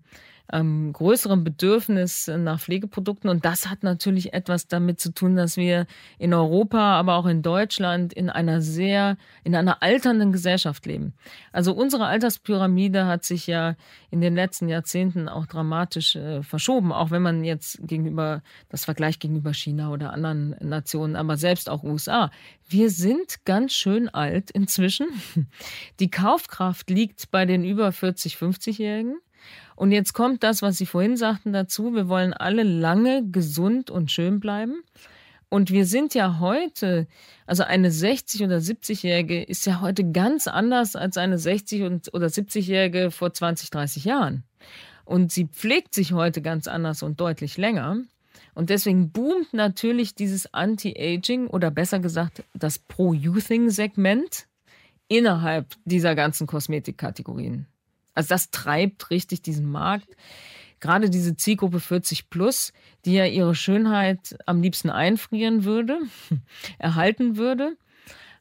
ähm, 0.51 0.93
größerem 0.93 1.43
Bedürfnis 1.43 2.27
nach 2.27 2.59
Pflegeprodukten. 2.59 3.29
Und 3.29 3.45
das 3.45 3.69
hat 3.69 3.83
natürlich 3.83 4.33
etwas 4.33 4.67
damit 4.67 4.99
zu 4.99 5.13
tun, 5.13 5.35
dass 5.35 5.57
wir 5.57 5.85
in 6.17 6.33
Europa, 6.33 6.97
aber 6.99 7.15
auch 7.15 7.25
in 7.25 7.41
Deutschland 7.41 8.13
in 8.13 8.29
einer 8.29 8.61
sehr, 8.61 9.17
in 9.43 9.55
einer 9.55 9.81
alternden 9.81 10.31
Gesellschaft 10.31 10.85
leben. 10.85 11.13
Also 11.51 11.73
unsere 11.73 12.05
Alterspyramide 12.05 13.05
hat 13.05 13.23
sich 13.23 13.47
ja 13.47 13.75
in 14.09 14.21
den 14.21 14.35
letzten 14.35 14.67
Jahrzehnten 14.67 15.29
auch 15.29 15.45
dramatisch 15.45 16.15
äh, 16.15 16.43
verschoben, 16.43 16.91
auch 16.91 17.11
wenn 17.11 17.21
man 17.21 17.43
jetzt 17.43 17.79
gegenüber, 17.87 18.41
das 18.69 18.85
Vergleich 18.85 19.19
gegenüber 19.19 19.53
China 19.53 19.91
oder 19.91 20.13
anderen 20.13 20.55
Nationen, 20.59 21.15
aber 21.15 21.37
selbst 21.37 21.69
auch 21.69 21.83
USA. 21.83 22.29
Wir 22.67 22.89
sind 22.89 23.45
ganz 23.45 23.73
schön 23.73 24.09
alt 24.09 24.51
inzwischen. 24.51 25.07
Die 25.99 26.09
Kaufkraft 26.09 26.89
liegt 26.89 27.31
bei 27.31 27.45
den 27.45 27.63
über 27.63 27.91
40, 27.91 28.35
50-Jährigen. 28.35 29.17
Und 29.81 29.91
jetzt 29.91 30.13
kommt 30.13 30.43
das, 30.43 30.61
was 30.61 30.77
Sie 30.77 30.85
vorhin 30.85 31.17
sagten 31.17 31.53
dazu. 31.53 31.95
Wir 31.95 32.07
wollen 32.07 32.33
alle 32.33 32.61
lange 32.61 33.27
gesund 33.31 33.89
und 33.89 34.11
schön 34.11 34.39
bleiben. 34.39 34.83
Und 35.49 35.71
wir 35.71 35.87
sind 35.87 36.13
ja 36.13 36.37
heute, 36.39 37.07
also 37.47 37.63
eine 37.63 37.89
60- 37.89 38.45
oder 38.45 38.57
70-Jährige 38.57 39.41
ist 39.41 39.65
ja 39.65 39.81
heute 39.81 40.11
ganz 40.11 40.45
anders 40.45 40.95
als 40.95 41.17
eine 41.17 41.37
60- 41.37 42.13
oder 42.13 42.27
70-Jährige 42.27 43.09
vor 43.09 43.33
20, 43.33 43.71
30 43.71 44.05
Jahren. 44.05 44.43
Und 45.03 45.31
sie 45.31 45.47
pflegt 45.47 45.95
sich 45.95 46.13
heute 46.13 46.43
ganz 46.43 46.67
anders 46.67 47.01
und 47.01 47.19
deutlich 47.19 47.57
länger. 47.57 47.97
Und 48.53 48.69
deswegen 48.69 49.09
boomt 49.09 49.51
natürlich 49.51 50.13
dieses 50.13 50.53
Anti-Aging 50.53 51.47
oder 51.47 51.71
besser 51.71 51.97
gesagt 51.97 52.43
das 52.53 52.77
Pro-Youthing-Segment 52.77 54.45
innerhalb 55.07 55.73
dieser 55.85 56.13
ganzen 56.13 56.45
Kosmetikkategorien. 56.45 57.65
Also 58.13 58.29
das 58.29 58.51
treibt 58.51 59.09
richtig 59.09 59.41
diesen 59.41 59.69
Markt. 59.69 60.09
Gerade 60.79 61.09
diese 61.09 61.37
Zielgruppe 61.37 61.79
40 61.79 62.29
plus, 62.29 62.73
die 63.05 63.13
ja 63.13 63.25
ihre 63.25 63.53
Schönheit 63.55 64.35
am 64.45 64.61
liebsten 64.61 64.89
einfrieren 64.89 65.63
würde, 65.63 65.99
erhalten 66.79 67.37
würde. 67.37 67.77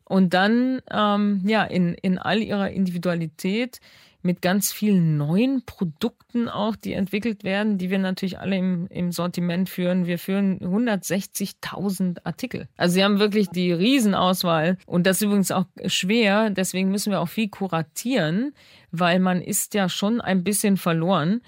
Und 0.05 0.35
dann, 0.35 0.81
ähm, 0.91 1.43
ja, 1.45 1.63
in, 1.63 1.95
in 1.95 2.19
all 2.19 2.43
ihrer 2.43 2.71
Individualität 2.71 3.81
mit 4.23 4.43
ganz 4.43 4.73
vielen 4.73 5.17
neuen 5.17 5.65
Produkten 5.65 6.49
auch, 6.49 6.77
die 6.77 6.93
entwickelt 6.93 7.45
werden, 7.45 7.79
die 7.79 7.91
wir 7.91 7.99
natürlich 7.99 8.39
alle 8.39 8.57
im, 8.57 8.87
im 8.89 9.13
Sortiment 9.13 9.69
führen. 9.69 10.07
Wir 10.07 10.19
führen 10.19 10.59
160.000 10.61 12.19
Artikel. 12.25 12.69
Also 12.77 12.95
sie 12.95 13.05
haben 13.05 13.19
wirklich 13.19 13.49
die 13.49 13.73
Riesenauswahl 13.73 14.77
und 14.87 15.07
das 15.07 15.17
ist 15.17 15.23
übrigens 15.23 15.51
auch 15.51 15.67
schwer. 15.87 16.51
Deswegen 16.51 16.91
müssen 16.91 17.11
wir 17.11 17.21
auch 17.21 17.29
viel 17.29 17.49
kuratieren, 17.49 18.53
weil 18.91 19.19
man 19.21 19.41
ist 19.41 19.75
ja 19.75 19.89
schon 19.89 20.21
ein 20.21 20.45
bisschen 20.45 20.77
verloren 20.77 21.41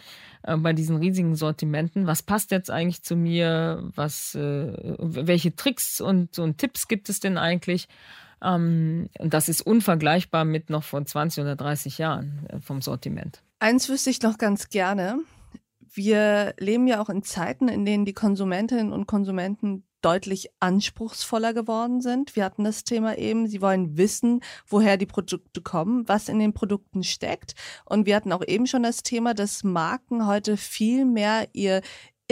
äh, 0.42 0.56
bei 0.56 0.72
diesen 0.72 0.96
riesigen 0.96 1.36
Sortimenten. 1.36 2.06
Was 2.06 2.22
passt 2.22 2.50
jetzt 2.50 2.70
eigentlich 2.70 3.02
zu 3.02 3.16
mir? 3.16 3.82
Was, 3.94 4.34
äh, 4.34 4.72
welche 4.98 5.54
Tricks 5.54 6.00
und, 6.00 6.38
und 6.38 6.58
Tipps 6.58 6.88
gibt 6.88 7.08
es 7.08 7.20
denn 7.20 7.38
eigentlich? 7.38 7.88
Ähm, 8.42 9.08
und 9.18 9.32
das 9.32 9.48
ist 9.48 9.62
unvergleichbar 9.62 10.44
mit 10.44 10.70
noch 10.70 10.84
vor 10.84 11.04
20 11.04 11.42
oder 11.42 11.56
30 11.56 11.98
Jahren 11.98 12.46
äh, 12.48 12.60
vom 12.60 12.82
Sortiment. 12.82 13.42
Eins 13.58 13.88
wüsste 13.88 14.10
ich 14.10 14.22
noch 14.22 14.38
ganz 14.38 14.68
gerne. 14.68 15.20
Wir 15.94 16.54
leben 16.58 16.86
ja 16.86 17.00
auch 17.00 17.10
in 17.10 17.22
Zeiten, 17.22 17.68
in 17.68 17.84
denen 17.84 18.04
die 18.04 18.14
Konsumentinnen 18.14 18.92
und 18.92 19.06
Konsumenten 19.06 19.84
deutlich 20.02 20.50
anspruchsvoller 20.60 21.54
geworden 21.54 22.00
sind. 22.00 22.36
Wir 22.36 22.44
hatten 22.44 22.64
das 22.64 22.84
Thema 22.84 23.16
eben, 23.16 23.46
sie 23.46 23.62
wollen 23.62 23.96
wissen, 23.96 24.40
woher 24.66 24.96
die 24.96 25.06
Produkte 25.06 25.62
kommen, 25.62 26.08
was 26.08 26.28
in 26.28 26.38
den 26.38 26.52
Produkten 26.52 27.04
steckt. 27.04 27.54
Und 27.84 28.06
wir 28.06 28.16
hatten 28.16 28.32
auch 28.32 28.42
eben 28.46 28.66
schon 28.66 28.82
das 28.82 29.02
Thema, 29.02 29.32
dass 29.32 29.64
Marken 29.64 30.26
heute 30.26 30.56
viel 30.56 31.04
mehr 31.04 31.48
ihr 31.52 31.82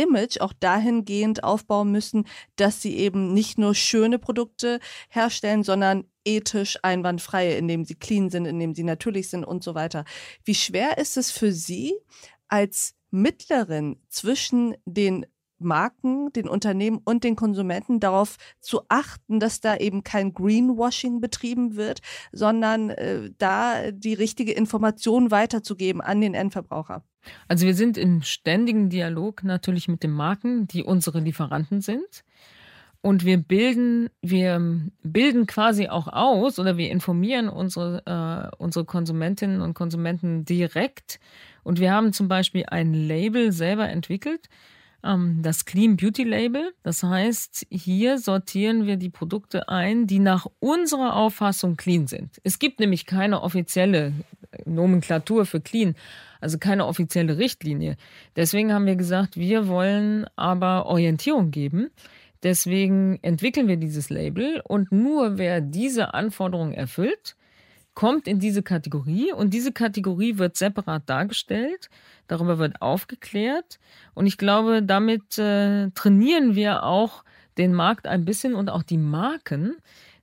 Image 0.01 0.41
auch 0.41 0.53
dahingehend 0.53 1.45
aufbauen 1.45 1.93
müssen, 1.93 2.27
dass 2.57 2.83
sie 2.83 2.97
eben 2.97 3.33
nicht 3.33 3.59
nur 3.59 3.75
schöne 3.75 4.19
Produkte 4.19 4.81
herstellen, 5.09 5.63
sondern 5.63 6.05
ethisch 6.25 6.79
einwandfreie, 6.83 7.55
indem 7.55 7.85
sie 7.85 7.95
clean 7.95 8.31
sind, 8.31 8.47
indem 8.47 8.75
sie 8.75 8.85
natürlich 8.85 9.29
sind 9.29 9.45
und 9.45 9.63
so 9.63 9.75
weiter. 9.75 10.05
Wie 10.45 10.55
schwer 10.55 10.99
ist 10.99 11.17
es 11.17 11.31
für 11.31 11.53
Sie 11.53 11.95
als 12.49 12.95
Mittlerin 13.11 13.97
zwischen 14.09 14.75
den 14.85 15.27
Marken, 15.61 16.33
den 16.33 16.49
Unternehmen 16.49 17.01
und 17.05 17.23
den 17.23 17.37
Konsumenten 17.37 18.01
darauf 18.01 18.37
zu 18.61 18.83
achten, 18.89 19.41
dass 19.41 19.61
da 19.61 19.77
eben 19.77 20.03
kein 20.03 20.33
Greenwashing 20.33 21.21
betrieben 21.21 21.77
wird, 21.77 22.01
sondern 22.33 22.91
äh, 22.91 23.31
da 23.39 23.91
die 23.91 24.15
richtige 24.15 24.53
Information 24.53 25.31
weiterzugeben 25.31 26.01
an 26.01 26.21
den 26.21 26.35
Endverbraucher? 26.35 27.05
Also 27.49 27.67
wir 27.67 27.75
sind 27.75 27.99
im 27.99 28.23
ständigen 28.23 28.89
Dialog 28.89 29.45
natürlich 29.45 29.89
mit 29.89 30.03
den 30.03 30.13
Marken, 30.13 30.67
die 30.67 30.83
unsere 30.83 31.21
Lieferanten 31.21 31.81
sind. 31.81 32.25
Und 33.03 33.25
wir 33.25 33.39
bilden, 33.39 34.11
wir 34.21 34.61
bilden 35.03 35.47
quasi 35.47 35.89
auch 35.89 36.07
aus 36.09 36.59
oder 36.59 36.77
wir 36.77 36.91
informieren 36.91 37.49
unsere, 37.49 38.03
äh, 38.05 38.57
unsere 38.59 38.85
Konsumentinnen 38.85 39.63
und 39.63 39.73
Konsumenten 39.73 40.45
direkt. 40.45 41.19
Und 41.63 41.81
wir 41.81 41.93
haben 41.93 42.13
zum 42.13 42.29
Beispiel 42.29 42.65
ein 42.67 42.93
Label 42.93 43.53
selber 43.53 43.89
entwickelt, 43.89 44.49
das 45.03 45.65
Clean 45.65 45.97
Beauty 45.97 46.25
Label. 46.25 46.73
Das 46.83 47.03
heißt, 47.03 47.67
hier 47.71 48.19
sortieren 48.19 48.87
wir 48.87 48.97
die 48.97 49.09
Produkte 49.09 49.69
ein, 49.69 50.07
die 50.07 50.19
nach 50.19 50.47
unserer 50.59 51.17
Auffassung 51.17 51.77
clean 51.77 52.07
sind. 52.07 52.39
Es 52.45 52.59
gibt 52.59 52.81
nämlich 52.81 53.07
keine 53.07 53.43
offizielle 53.43 54.13
Nomenklatur 54.67 55.47
für 55.47 55.61
clean 55.61 55.95
also 56.41 56.59
keine 56.59 56.87
offizielle 56.87 57.39
Richtlinie. 57.39 57.97
Deswegen 58.37 58.73
haben 58.73 58.87
wir 58.87 58.97
gesagt, 58.97 59.37
wir 59.37 59.69
wollen 59.69 60.27
aber 60.37 60.87
Orientierung 60.87 61.51
geben. 61.51 61.91
Deswegen 62.43 63.19
entwickeln 63.23 63.69
wir 63.69 63.77
dieses 63.77 64.09
Label 64.09 64.63
und 64.65 64.91
nur 64.93 65.37
wer 65.37 65.61
diese 65.61 66.15
Anforderungen 66.15 66.73
erfüllt, 66.73 67.37
kommt 67.95 68.27
in 68.27 68.39
diese 68.39 68.63
Kategorie 68.63 69.33
und 69.33 69.53
diese 69.53 69.73
Kategorie 69.73 70.39
wird 70.39 70.57
separat 70.57 71.03
dargestellt. 71.07 71.91
Darüber 72.29 72.59
wird 72.59 72.81
aufgeklärt 72.81 73.79
und 74.15 74.27
ich 74.27 74.39
glaube, 74.39 74.83
damit 74.83 75.39
äh, 75.39 75.91
trainieren 75.91 76.55
wir 76.55 76.85
auch 76.85 77.25
den 77.59 77.75
Markt 77.75 78.07
ein 78.07 78.25
bisschen 78.25 78.55
und 78.55 78.71
auch 78.71 78.83
die 78.83 78.99
Marken, 78.99 79.77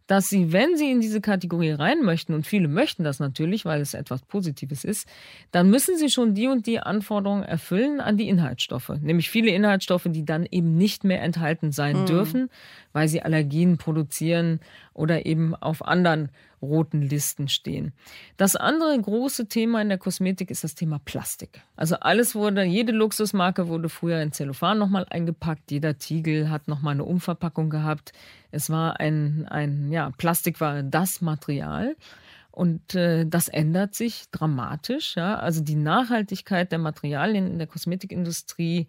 dass 0.08 0.30
sie, 0.30 0.54
wenn 0.54 0.78
sie 0.78 0.90
in 0.90 1.02
diese 1.02 1.22
Kategorie 1.22 1.72
rein 1.72 2.02
möchten, 2.02 2.34
und 2.34 2.48
viele 2.48 2.70
möchten 2.70 3.04
das 3.04 3.20
natürlich, 3.20 3.66
weil 3.66 3.82
es 3.82 3.94
etwas 3.94 4.22
Positives 4.22 4.86
ist, 4.86 5.08
dann 5.52 5.70
müssen 5.70 5.98
sie 5.98 6.10
schon 6.10 6.34
die 6.34 6.48
und 6.48 6.66
die 6.66 6.80
Anforderungen 6.80 7.44
erfüllen 7.44 8.00
an 8.00 8.18
die 8.18 8.30
Inhaltsstoffe. 8.30 8.94
Nämlich 9.02 9.30
viele 9.30 9.52
Inhaltsstoffe, 9.52 10.08
die 10.08 10.26
dann 10.26 10.48
eben 10.50 10.78
nicht 10.78 11.04
mehr 11.04 11.22
enthalten 11.22 11.74
sein 11.74 12.02
mhm. 12.02 12.06
dürfen, 12.06 12.50
weil 12.94 13.10
sie 13.10 13.22
Allergien 13.22 13.78
produzieren 13.78 14.62
oder 14.94 15.26
eben 15.26 15.54
auf 15.54 15.86
anderen 15.86 16.30
roten 16.62 17.02
Listen 17.02 17.48
stehen. 17.48 17.94
Das 18.36 18.56
andere 18.56 19.00
große 19.00 19.48
Thema 19.48 19.82
in 19.82 19.90
der 19.90 19.98
Kosmetik 19.98 20.52
ist 20.52 20.64
das 20.64 20.76
Thema 20.76 21.00
Plastik. 21.00 21.62
Also 21.76 21.98
alles 21.98 22.36
wurde, 22.36 22.64
jede 22.64 22.92
Luxusmarke 22.92 23.68
wurde 23.68 23.90
früher 23.90 24.22
in 24.22 24.32
Zellophan 24.32 24.78
nochmal 24.78 25.06
eingepackt, 25.10 25.72
jeder 25.72 25.98
Tiegel 25.98 26.50
hat 26.50 26.68
nochmal 26.68 26.94
eine 26.94 27.04
Umverpackung 27.04 27.70
gehabt. 27.70 28.14
Es 28.52 28.70
war 28.70 29.00
ein, 29.00 29.48
ein, 29.48 29.92
ja, 29.92 30.12
Plastik 30.18 30.60
war 30.60 30.84
das 30.84 31.22
Material. 31.22 31.96
Und 32.58 32.96
äh, 32.96 33.28
das 33.28 33.50
ändert 33.50 33.94
sich 33.94 34.32
dramatisch. 34.32 35.16
Ja? 35.16 35.36
Also 35.36 35.64
die 35.64 35.76
Nachhaltigkeit 35.76 36.72
der 36.72 36.80
Materialien 36.80 37.46
in 37.46 37.58
der 37.60 37.68
Kosmetikindustrie 37.68 38.88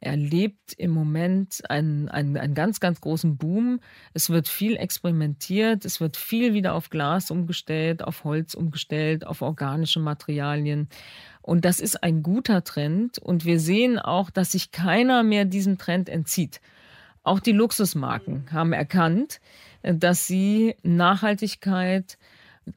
erlebt 0.00 0.72
im 0.76 0.90
Moment 0.90 1.62
einen, 1.68 2.08
einen, 2.08 2.36
einen 2.36 2.54
ganz, 2.54 2.80
ganz 2.80 3.00
großen 3.00 3.36
Boom. 3.36 3.80
Es 4.14 4.30
wird 4.30 4.48
viel 4.48 4.76
experimentiert, 4.76 5.84
es 5.84 6.00
wird 6.00 6.16
viel 6.16 6.54
wieder 6.54 6.74
auf 6.74 6.90
Glas 6.90 7.30
umgestellt, 7.30 8.02
auf 8.02 8.24
Holz 8.24 8.54
umgestellt, 8.54 9.26
auf 9.26 9.42
organische 9.42 10.00
Materialien. 10.00 10.88
Und 11.42 11.64
das 11.64 11.80
ist 11.80 12.02
ein 12.02 12.22
guter 12.22 12.64
Trend. 12.64 13.18
Und 13.18 13.44
wir 13.44 13.58
sehen 13.60 13.98
auch, 13.98 14.30
dass 14.30 14.52
sich 14.52 14.70
keiner 14.70 15.22
mehr 15.22 15.44
diesem 15.44 15.78
Trend 15.78 16.08
entzieht. 16.08 16.60
Auch 17.22 17.40
die 17.40 17.52
Luxusmarken 17.52 18.46
haben 18.52 18.72
erkannt, 18.72 19.40
dass 19.82 20.26
sie 20.26 20.76
Nachhaltigkeit, 20.82 22.18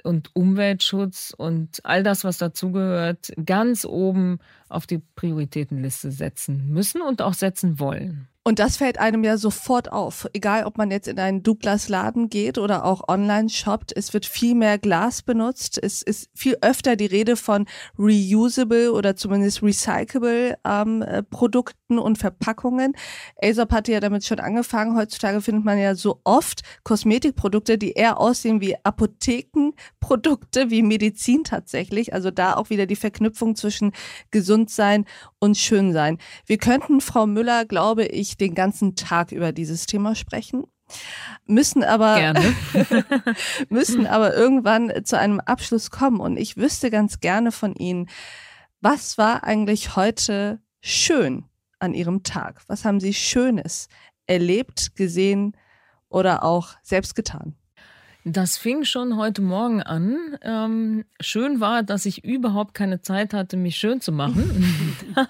und 0.03 0.35
Umweltschutz 0.35 1.33
und 1.37 1.79
all 1.83 2.03
das, 2.03 2.23
was 2.23 2.37
dazugehört, 2.37 3.31
ganz 3.45 3.85
oben 3.85 4.39
auf 4.69 4.87
die 4.87 4.99
Prioritätenliste 5.15 6.11
setzen 6.11 6.69
müssen 6.69 7.01
und 7.01 7.21
auch 7.21 7.33
setzen 7.33 7.79
wollen. 7.79 8.27
Und 8.43 8.57
das 8.57 8.77
fällt 8.77 8.97
einem 8.97 9.23
ja 9.23 9.37
sofort 9.37 9.91
auf. 9.91 10.27
Egal, 10.33 10.63
ob 10.65 10.79
man 10.79 10.89
jetzt 10.89 11.07
in 11.07 11.19
einen 11.19 11.43
Douglas-Laden 11.43 12.27
geht 12.29 12.57
oder 12.57 12.85
auch 12.85 13.07
online 13.07 13.49
shoppt, 13.49 13.95
es 13.95 14.15
wird 14.15 14.25
viel 14.25 14.55
mehr 14.55 14.79
Glas 14.79 15.21
benutzt. 15.21 15.79
Es 15.81 16.01
ist 16.01 16.27
viel 16.33 16.57
öfter 16.61 16.95
die 16.95 17.05
Rede 17.05 17.35
von 17.35 17.67
reusable 17.99 18.93
oder 18.93 19.15
zumindest 19.15 19.61
recyclable 19.61 20.57
ähm, 20.65 21.03
äh, 21.03 21.21
Produkten 21.21 21.99
und 21.99 22.17
Verpackungen. 22.17 22.93
Aesop 23.39 23.71
hatte 23.71 23.91
ja 23.91 23.99
damit 23.99 24.25
schon 24.25 24.39
angefangen. 24.39 24.97
Heutzutage 24.97 25.41
findet 25.41 25.63
man 25.63 25.77
ja 25.77 25.93
so 25.93 26.19
oft 26.23 26.61
Kosmetikprodukte, 26.83 27.77
die 27.77 27.91
eher 27.91 28.19
aussehen 28.19 28.59
wie 28.59 28.75
Apothekenprodukte, 28.83 30.71
wie 30.71 30.81
Medizin 30.81 31.43
tatsächlich. 31.43 32.15
Also 32.15 32.31
da 32.31 32.55
auch 32.55 32.71
wieder 32.71 32.87
die 32.87 32.95
Verknüpfung 32.95 33.55
zwischen 33.55 33.91
gesund 34.31 34.71
sein 34.71 35.05
und 35.37 35.57
schön 35.57 35.93
sein. 35.93 36.17
Wir 36.47 36.57
könnten 36.57 37.01
Frau 37.01 37.27
Müller, 37.27 37.65
glaube 37.65 38.05
ich, 38.05 38.30
ich 38.31 38.37
den 38.37 38.55
ganzen 38.55 38.95
Tag 38.95 39.31
über 39.31 39.51
dieses 39.51 39.85
Thema 39.85 40.15
sprechen 40.15 40.63
müssen 41.45 41.83
aber 41.83 42.33
müssen 43.69 44.07
aber 44.07 44.35
irgendwann 44.35 44.91
zu 45.05 45.17
einem 45.17 45.39
Abschluss 45.39 45.91
kommen 45.91 46.19
und 46.19 46.37
ich 46.37 46.57
wüsste 46.57 46.89
ganz 46.89 47.19
gerne 47.19 47.51
von 47.51 47.75
Ihnen, 47.75 48.09
was 48.81 49.17
war 49.17 49.43
eigentlich 49.43 49.95
heute 49.95 50.61
schön 50.81 51.45
an 51.79 51.93
Ihrem 51.93 52.23
Tag? 52.23 52.61
Was 52.67 52.85
haben 52.85 52.99
Sie 52.99 53.13
Schönes 53.13 53.87
erlebt, 54.27 54.95
gesehen 54.95 55.55
oder 56.09 56.43
auch 56.43 56.75
selbst 56.81 57.15
getan? 57.15 57.55
Das 58.23 58.55
fing 58.55 58.83
schon 58.83 59.17
heute 59.17 59.41
Morgen 59.41 59.81
an. 59.81 60.37
Ähm, 60.43 61.05
schön 61.19 61.59
war, 61.59 61.81
dass 61.81 62.05
ich 62.05 62.23
überhaupt 62.23 62.75
keine 62.75 63.01
Zeit 63.01 63.33
hatte, 63.33 63.57
mich 63.57 63.77
schön 63.77 63.99
zu 63.99 64.11
machen, 64.11 64.95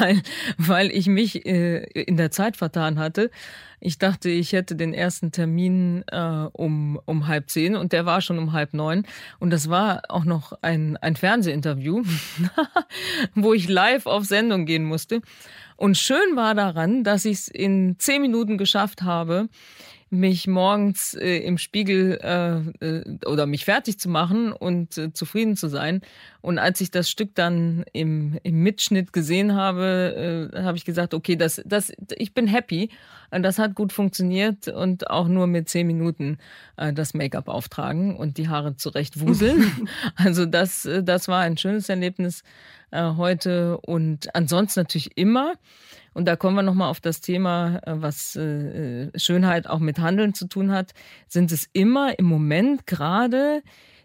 weil, 0.00 0.20
weil 0.56 0.90
ich 0.90 1.06
mich 1.06 1.46
äh, 1.46 1.84
in 1.92 2.16
der 2.16 2.32
Zeit 2.32 2.56
vertan 2.56 2.98
hatte. 2.98 3.30
Ich 3.78 3.98
dachte, 3.98 4.30
ich 4.30 4.52
hätte 4.52 4.74
den 4.74 4.94
ersten 4.94 5.30
Termin 5.30 6.02
äh, 6.08 6.48
um, 6.52 6.98
um 7.04 7.28
halb 7.28 7.50
zehn 7.50 7.76
und 7.76 7.92
der 7.92 8.04
war 8.04 8.20
schon 8.20 8.38
um 8.38 8.52
halb 8.52 8.74
neun. 8.74 9.06
Und 9.38 9.50
das 9.50 9.70
war 9.70 10.02
auch 10.08 10.24
noch 10.24 10.52
ein, 10.60 10.96
ein 10.96 11.14
Fernsehinterview, 11.14 12.02
wo 13.36 13.52
ich 13.52 13.68
live 13.68 14.06
auf 14.06 14.24
Sendung 14.24 14.66
gehen 14.66 14.84
musste. 14.84 15.22
Und 15.76 15.96
schön 15.96 16.34
war 16.34 16.56
daran, 16.56 17.04
dass 17.04 17.24
ich 17.24 17.38
es 17.38 17.48
in 17.48 17.94
zehn 18.00 18.20
Minuten 18.20 18.58
geschafft 18.58 19.02
habe, 19.02 19.48
mich 20.10 20.46
morgens 20.46 21.14
äh, 21.14 21.38
im 21.38 21.58
Spiegel 21.58 22.18
äh, 22.22 22.84
äh, 22.84 23.18
oder 23.26 23.46
mich 23.46 23.64
fertig 23.64 23.98
zu 23.98 24.08
machen 24.08 24.52
und 24.52 24.96
äh, 24.96 25.12
zufrieden 25.12 25.56
zu 25.56 25.68
sein 25.68 26.00
Und 26.40 26.58
als 26.58 26.80
ich 26.80 26.90
das 26.90 27.10
Stück 27.10 27.34
dann 27.34 27.84
im, 27.92 28.38
im 28.42 28.62
Mitschnitt 28.62 29.12
gesehen 29.12 29.54
habe, 29.54 30.50
äh, 30.54 30.62
habe 30.62 30.76
ich 30.76 30.84
gesagt, 30.84 31.14
okay, 31.14 31.36
das, 31.36 31.62
das, 31.64 31.92
ich 32.16 32.32
bin 32.32 32.46
happy. 32.46 32.90
Das 33.30 33.58
hat 33.58 33.74
gut 33.74 33.92
funktioniert 33.92 34.68
und 34.68 35.10
auch 35.10 35.28
nur 35.28 35.46
mit 35.46 35.68
zehn 35.68 35.86
Minuten 35.86 36.38
äh, 36.78 36.94
das 36.94 37.12
Make-up 37.12 37.48
auftragen 37.48 38.16
und 38.16 38.38
die 38.38 38.48
Haare 38.48 38.76
zurecht 38.76 39.20
wuseln. 39.20 39.88
also 40.16 40.46
das, 40.46 40.86
äh, 40.86 41.02
das 41.02 41.28
war 41.28 41.40
ein 41.40 41.58
schönes 41.58 41.90
Erlebnis 41.90 42.42
äh, 42.90 43.14
heute 43.16 43.78
und 43.78 44.34
ansonsten 44.34 44.80
natürlich 44.80 45.16
immer. 45.16 45.54
Und 46.14 46.26
da 46.26 46.36
kommen 46.36 46.56
wir 46.56 46.62
nochmal 46.62 46.90
auf 46.90 47.00
das 47.00 47.20
Thema, 47.20 47.80
äh, 47.86 47.94
was 47.96 48.34
äh, 48.36 49.10
Schönheit 49.16 49.68
auch 49.68 49.78
mit 49.78 49.98
Handeln 49.98 50.34
zu 50.34 50.48
tun 50.48 50.72
hat. 50.72 50.92
Sind 51.28 51.52
es 51.52 51.68
immer 51.72 52.18
im 52.18 52.26
Moment 52.26 52.86
gerade 52.86 53.62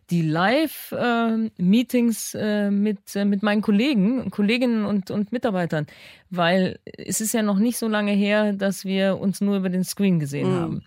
die 0.09 0.21
Live-Meetings 0.21 2.35
äh, 2.35 2.69
mit, 2.69 3.15
äh, 3.15 3.23
mit 3.25 3.41
meinen 3.41 3.61
Kollegen, 3.61 4.29
Kolleginnen 4.31 4.85
und, 4.85 5.11
und 5.11 5.31
Mitarbeitern, 5.31 5.87
weil 6.29 6.77
es 6.85 7.21
ist 7.21 7.33
ja 7.33 7.41
noch 7.41 7.57
nicht 7.57 7.77
so 7.77 7.87
lange 7.87 8.11
her, 8.11 8.51
dass 8.53 8.83
wir 8.85 9.17
uns 9.19 9.41
nur 9.41 9.57
über 9.57 9.69
den 9.69 9.83
Screen 9.83 10.19
gesehen 10.19 10.51
mhm. 10.51 10.59
haben. 10.59 10.83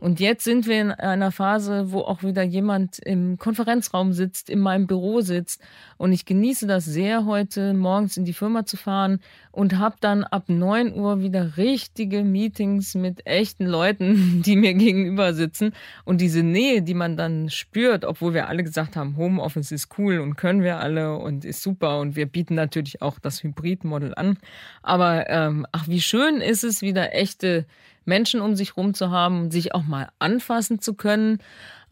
Und 0.00 0.20
jetzt 0.20 0.44
sind 0.44 0.66
wir 0.66 0.80
in 0.80 0.90
einer 0.92 1.32
Phase, 1.32 1.92
wo 1.92 2.00
auch 2.00 2.22
wieder 2.22 2.42
jemand 2.42 2.98
im 2.98 3.38
Konferenzraum 3.38 4.12
sitzt, 4.12 4.50
in 4.50 4.60
meinem 4.60 4.86
Büro 4.86 5.20
sitzt. 5.20 5.60
Und 5.96 6.12
ich 6.12 6.24
genieße 6.24 6.66
das 6.66 6.84
sehr, 6.84 7.24
heute 7.24 7.72
morgens 7.74 8.16
in 8.16 8.24
die 8.24 8.32
Firma 8.32 8.66
zu 8.66 8.76
fahren 8.76 9.20
und 9.52 9.78
habe 9.78 9.96
dann 10.00 10.24
ab 10.24 10.44
9 10.48 10.94
Uhr 10.94 11.20
wieder 11.20 11.56
richtige 11.56 12.24
Meetings 12.24 12.94
mit 12.94 13.26
echten 13.26 13.64
Leuten, 13.64 14.42
die 14.46 14.56
mir 14.56 14.74
gegenüber 14.74 15.32
sitzen. 15.32 15.72
Und 16.04 16.20
diese 16.20 16.42
Nähe, 16.42 16.82
die 16.82 16.94
man 16.94 17.16
dann 17.16 17.48
spürt, 17.48 18.04
obwohl 18.04 18.34
wir 18.34 18.48
alle 18.48 18.62
gesagt 18.62 18.96
haben, 18.96 19.16
Homeoffice 19.16 19.72
ist 19.72 19.98
cool 19.98 20.18
und 20.18 20.36
können 20.36 20.62
wir 20.62 20.78
alle 20.78 21.16
und 21.16 21.44
ist 21.44 21.62
super. 21.62 22.00
Und 22.00 22.16
wir 22.16 22.26
bieten 22.26 22.54
natürlich 22.54 23.00
auch 23.00 23.18
das 23.18 23.42
Hybrid-Model 23.42 24.14
an. 24.14 24.38
Aber 24.82 25.28
ähm, 25.30 25.66
ach, 25.72 25.88
wie 25.88 26.00
schön 26.00 26.40
ist 26.40 26.64
es, 26.64 26.82
wieder 26.82 27.14
echte 27.14 27.66
Menschen 28.06 28.40
um 28.40 28.56
sich 28.56 28.76
rum 28.76 28.94
zu 28.94 29.10
haben, 29.10 29.50
sich 29.50 29.74
auch 29.74 29.82
mal 29.82 30.08
anfassen 30.18 30.80
zu 30.80 30.94
können, 30.94 31.38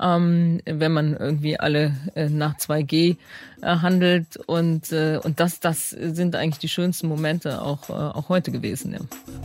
ähm, 0.01 0.61
wenn 0.65 0.93
man 0.93 1.15
irgendwie 1.15 1.59
alle 1.59 1.95
äh, 2.15 2.29
nach 2.29 2.57
2G 2.57 3.17
äh, 3.63 3.67
handelt. 3.67 4.37
Und, 4.47 4.93
äh, 4.93 5.21
und 5.23 5.41
das, 5.41 5.61
das 5.61 5.91
sind 5.91 6.35
eigentlich 6.37 6.59
die 6.59 6.69
schönsten 6.69 7.09
Momente 7.09 7.61
auch, 7.61 7.91
äh, 7.91 7.93
auch 7.93 8.29
heute 8.29 8.51
gewesen. 8.51 8.93
Ja. 8.93 9.01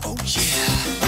Oh 0.06 0.16
yeah. 0.26 0.99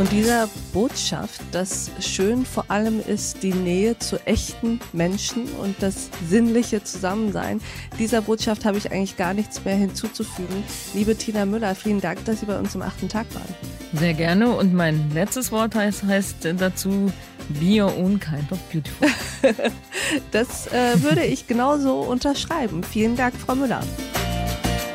Und 0.00 0.10
dieser 0.12 0.48
Botschaft, 0.72 1.42
dass 1.52 1.90
schön 2.00 2.46
vor 2.46 2.64
allem 2.68 3.02
ist 3.06 3.42
die 3.42 3.52
Nähe 3.52 3.98
zu 3.98 4.16
echten 4.26 4.80
Menschen 4.94 5.44
und 5.60 5.76
das 5.80 6.08
sinnliche 6.26 6.82
Zusammensein, 6.82 7.60
dieser 7.98 8.22
Botschaft 8.22 8.64
habe 8.64 8.78
ich 8.78 8.90
eigentlich 8.90 9.18
gar 9.18 9.34
nichts 9.34 9.62
mehr 9.62 9.74
hinzuzufügen. 9.74 10.64
Liebe 10.94 11.14
Tina 11.16 11.44
Müller, 11.44 11.74
vielen 11.74 12.00
Dank, 12.00 12.24
dass 12.24 12.40
Sie 12.40 12.46
bei 12.46 12.58
uns 12.58 12.74
im 12.74 12.80
achten 12.80 13.10
Tag 13.10 13.26
waren. 13.34 13.54
Sehr 13.92 14.14
gerne. 14.14 14.56
Und 14.56 14.72
mein 14.72 15.10
letztes 15.12 15.52
Wort 15.52 15.74
heißt, 15.74 16.04
heißt 16.04 16.48
dazu, 16.56 17.12
be 17.60 17.82
your 17.82 17.94
own 17.98 18.18
kind 18.18 18.50
of 18.50 18.58
beautiful. 18.72 19.06
das 20.30 20.66
äh, 20.68 21.02
würde 21.02 21.26
ich 21.26 21.46
genauso 21.46 22.00
unterschreiben. 22.00 22.82
Vielen 22.84 23.16
Dank, 23.16 23.34
Frau 23.36 23.54
Müller. 23.54 23.82